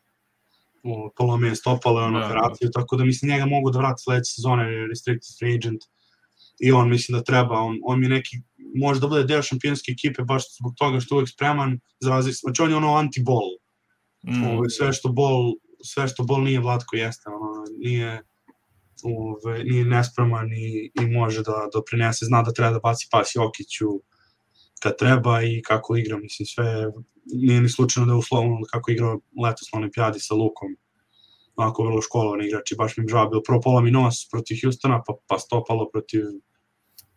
[0.83, 2.31] o, polome je stopalo je ono Da, da.
[2.31, 5.81] operaciju, tako da mislim njega mogu da vrati sledeće sezone, jer je restricted free agent
[6.59, 8.37] i on mislim da treba, on, on mi neki,
[8.75, 12.61] može da bude deo šampionske ekipe baš zbog toga što uvek spreman za razliku, znači
[12.61, 13.63] on je ono anti-ball,
[14.27, 14.69] Mm.
[14.69, 15.53] Sve što bol
[15.83, 18.21] sve što bol nije Vlatko jeste ono nije
[19.05, 22.25] ove, nije nespreman i, i može da doprinese.
[22.25, 23.87] Zna da treba da baci pas Jokiću
[24.81, 26.17] kad treba i kako igra.
[26.17, 26.91] Mislim sve
[27.25, 30.75] nije ni slučajno da je uslovno kako je igrao letos na olimpijadi sa Lukom.
[31.55, 33.29] Onako vrlo školovan igrač i baš mi žao.
[33.29, 36.21] Bilo prvo pola mi nos protiv Hustona pa, pa stopalo protiv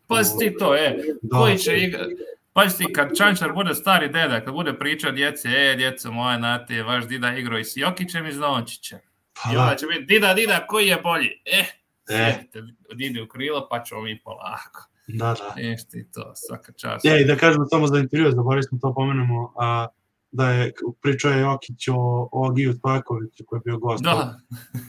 [0.07, 2.07] Pazi ti to, e, da, koji će igra...
[2.53, 6.83] Pazi ti, kad Čančar bude stari deda, kad bude pričao djece, e, djeco moje, znate,
[6.83, 8.99] vaš dida igrao i s Jokićem i s Dončićem.
[9.43, 11.31] Pa, I onda će biti, dida, dida, koji je bolji?
[11.45, 11.65] E,
[12.09, 12.63] e, sjedite,
[12.95, 14.89] didi u krilo, pa ćemo mi polako.
[15.07, 15.55] da, da.
[15.57, 17.07] Viš ti to, svaka čast.
[17.07, 19.87] E, i da kažemo samo za intervju, zaboravili smo to pomenemo, a,
[20.33, 20.73] da je
[21.03, 24.05] pričao je Jokić o, o Agiju Stojkoviću koji je bio gost.
[24.05, 24.39] Da,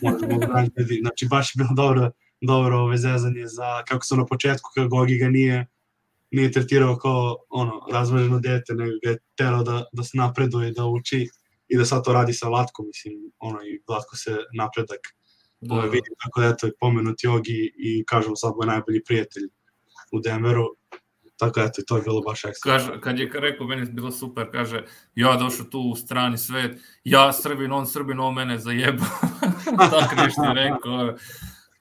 [0.02, 1.00] Možemo da vidi.
[1.02, 5.18] Znači baš je bilo dobro, dobro ove zezanje za kako su na početku kako Gogi
[5.18, 5.68] ga nije
[6.32, 10.86] nije tretirao kao ono razmaženo dete, nego ga je terao da, da se napreduje, da
[10.86, 11.30] uči
[11.68, 15.00] i da sad to radi sa Vlatkom, mislim, ono i Vlatko se napredak
[15.62, 19.44] da, ovaj, vidi, tako da eto, pomenut Jogi i kažemo sad mu je najbolji prijatelj
[20.12, 20.66] u Denveru,
[21.38, 22.72] tako da eto, to je bilo baš ekstra.
[22.72, 26.80] Kaže, kad je rekao, meni je bilo super, kaže, ja došao tu u strani svet,
[27.04, 29.08] ja Srbin, on Srbin, on mene zajebao.
[29.92, 31.16] Tako nešto je rekao.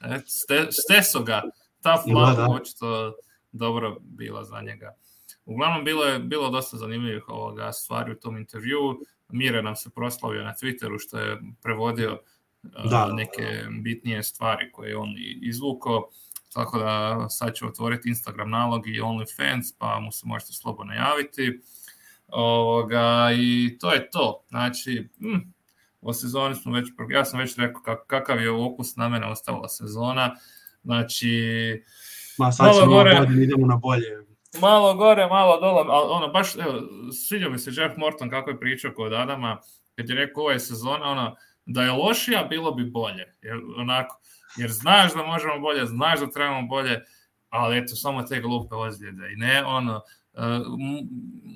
[0.01, 1.43] Et, ste, steso ga.
[1.83, 2.49] Ta Da, flava, da.
[2.51, 3.15] očito
[3.53, 4.97] dobro bila za njega.
[5.45, 9.01] Uglavnom, bilo je bilo dosta zanimljivih ovoga stvari u tom intervju.
[9.29, 12.21] Mire nam se proslavio na Twitteru što je prevodio
[12.63, 16.09] Da, da, neke bitnije stvari koje je on izvukao.
[16.53, 21.61] Tako da sad ću otvoriti Instagram nalog i OnlyFans, pa mu se možete slobodno javiti.
[22.29, 24.45] Ovoga, I to je to.
[24.49, 25.39] Znači, hm,
[26.01, 29.69] o sezoni smo već, ja sam već rekao kak, kakav je okus na mene ostavila
[29.69, 30.37] sezona.
[30.85, 31.83] Znači,
[32.39, 33.27] Ma sad ćemo gore.
[33.43, 34.26] idemo na bolje.
[34.59, 36.81] Malo gore, malo dole, ali ono, baš, evo,
[37.13, 39.61] sviđa mi se Jeff Morton kako je pričao kod Adama,
[39.95, 41.37] kad je rekao ovo je sezona, ono,
[41.67, 44.21] da je lošija, bilo bi bolje, jer, onako,
[44.57, 47.01] jer znaš da možemo bolje, znaš da trebamo bolje,
[47.49, 50.01] ali eto, samo te glupe ozljede i ne, ono,
[50.33, 51.09] uh, m-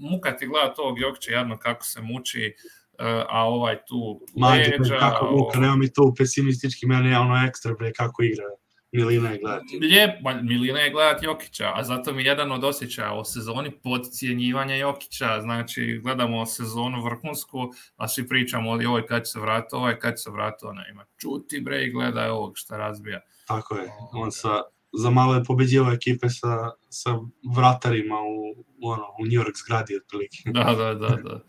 [0.03, 2.55] muka ti gleda tog Jokića jadno kako se muči,
[2.93, 7.19] uh, a ovaj tu Mađe, leđa, kako ovo- Luka, nema mi tu pesimistički, mene je
[7.19, 8.45] ono ekstra, bre, kako igra.
[8.93, 9.79] Milina je gledati.
[9.79, 13.71] Lijep, ma, Milina je gledat Jokića, a zato mi je jedan od osjećaja o sezoni
[13.71, 17.59] podcijenjivanja Jokića, znači gledamo sezonu vrhunsku,
[17.97, 20.89] a svi pričamo o ovoj kad će se vratiti, ovaj kad će se vratiti, ona
[20.89, 23.21] ima čuti bre i gledaj ovog šta razbija.
[23.47, 23.89] Tako je.
[24.13, 24.63] On sa,
[24.93, 27.19] za malo je pobeđivao ekipe sa, sa
[27.57, 30.39] vratarima u, u, ono, u New York zgradi otprilike.
[30.45, 31.41] Da, da, da, da.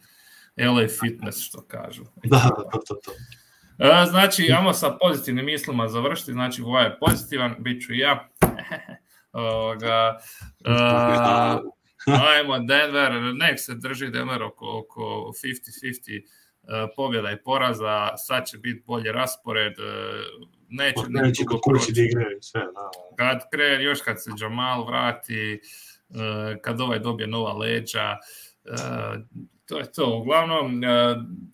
[0.72, 2.04] LA Fitness, što kažu.
[2.24, 3.12] Da, da, to, to, to.
[3.82, 8.30] E, znači, imamo sa pozitivnim mislima završiti, znači Voja je pozitivan, bit ću i ja.
[9.32, 10.20] Ovoga,
[10.66, 10.72] e,
[12.08, 15.02] ajmo Denver, nek se drži Denver oko, oko
[15.44, 16.24] 50-50 e,
[16.96, 20.24] pobjeda i poraza, sad će biti bolji raspored, e,
[20.70, 22.90] neće ni Neće kod kući da igraju sve, da.
[23.18, 25.62] Kad krene, još kad se Jamal vrati,
[26.10, 28.18] e, kad ovaj dobije nova leđa,
[28.66, 28.72] e,
[29.72, 30.18] to je to.
[30.18, 30.88] Uglavnom, e,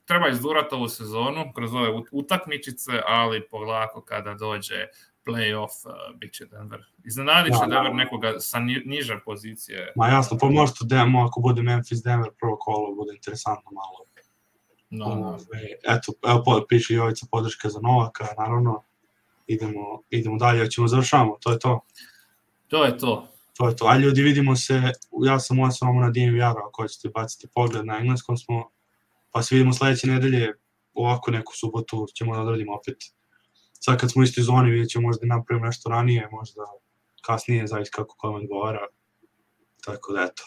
[0.05, 4.87] treba izdurati ovu sezonu kroz ove ut- utakmičice, ali polako kada dođe
[5.25, 6.79] playoff, e, bit će Denver.
[7.05, 7.97] Iznenadit će Da, Denver naravno.
[7.97, 9.93] nekoga sa ni- niže pozicije.
[9.95, 14.07] Ma jasno, pa možda demo, ako bude Memphis Denver prvo kolo, bude interesantno malo.
[14.89, 15.37] No, no.
[15.85, 18.83] Eto, evo po- piše Jovica podrška za Novaka, naravno.
[19.47, 21.79] Idemo, idemo dalje, hoćemo završavamo, to je to.
[22.67, 23.27] To je to.
[23.57, 23.85] To je to.
[23.87, 24.81] A ljudi, vidimo se,
[25.25, 28.69] ja sam u samo na DNVR, ako hoćete baciti pogled na engleskom smo,
[29.31, 30.53] pa se vidimo sledeće nedelje,
[30.93, 32.97] ovako neku subotu ćemo da odradimo opet.
[33.73, 36.61] Sad kad smo u istoj zoni, vidjet ćemo možda napravimo nešto ranije, možda
[37.25, 38.87] kasnije, zavisi kako kome odgovara.
[39.85, 40.43] Tako da eto.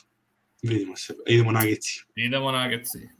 [0.63, 1.15] Vidimo se.
[1.27, 2.05] Idemo na gici.
[2.15, 3.20] Idemo na geci.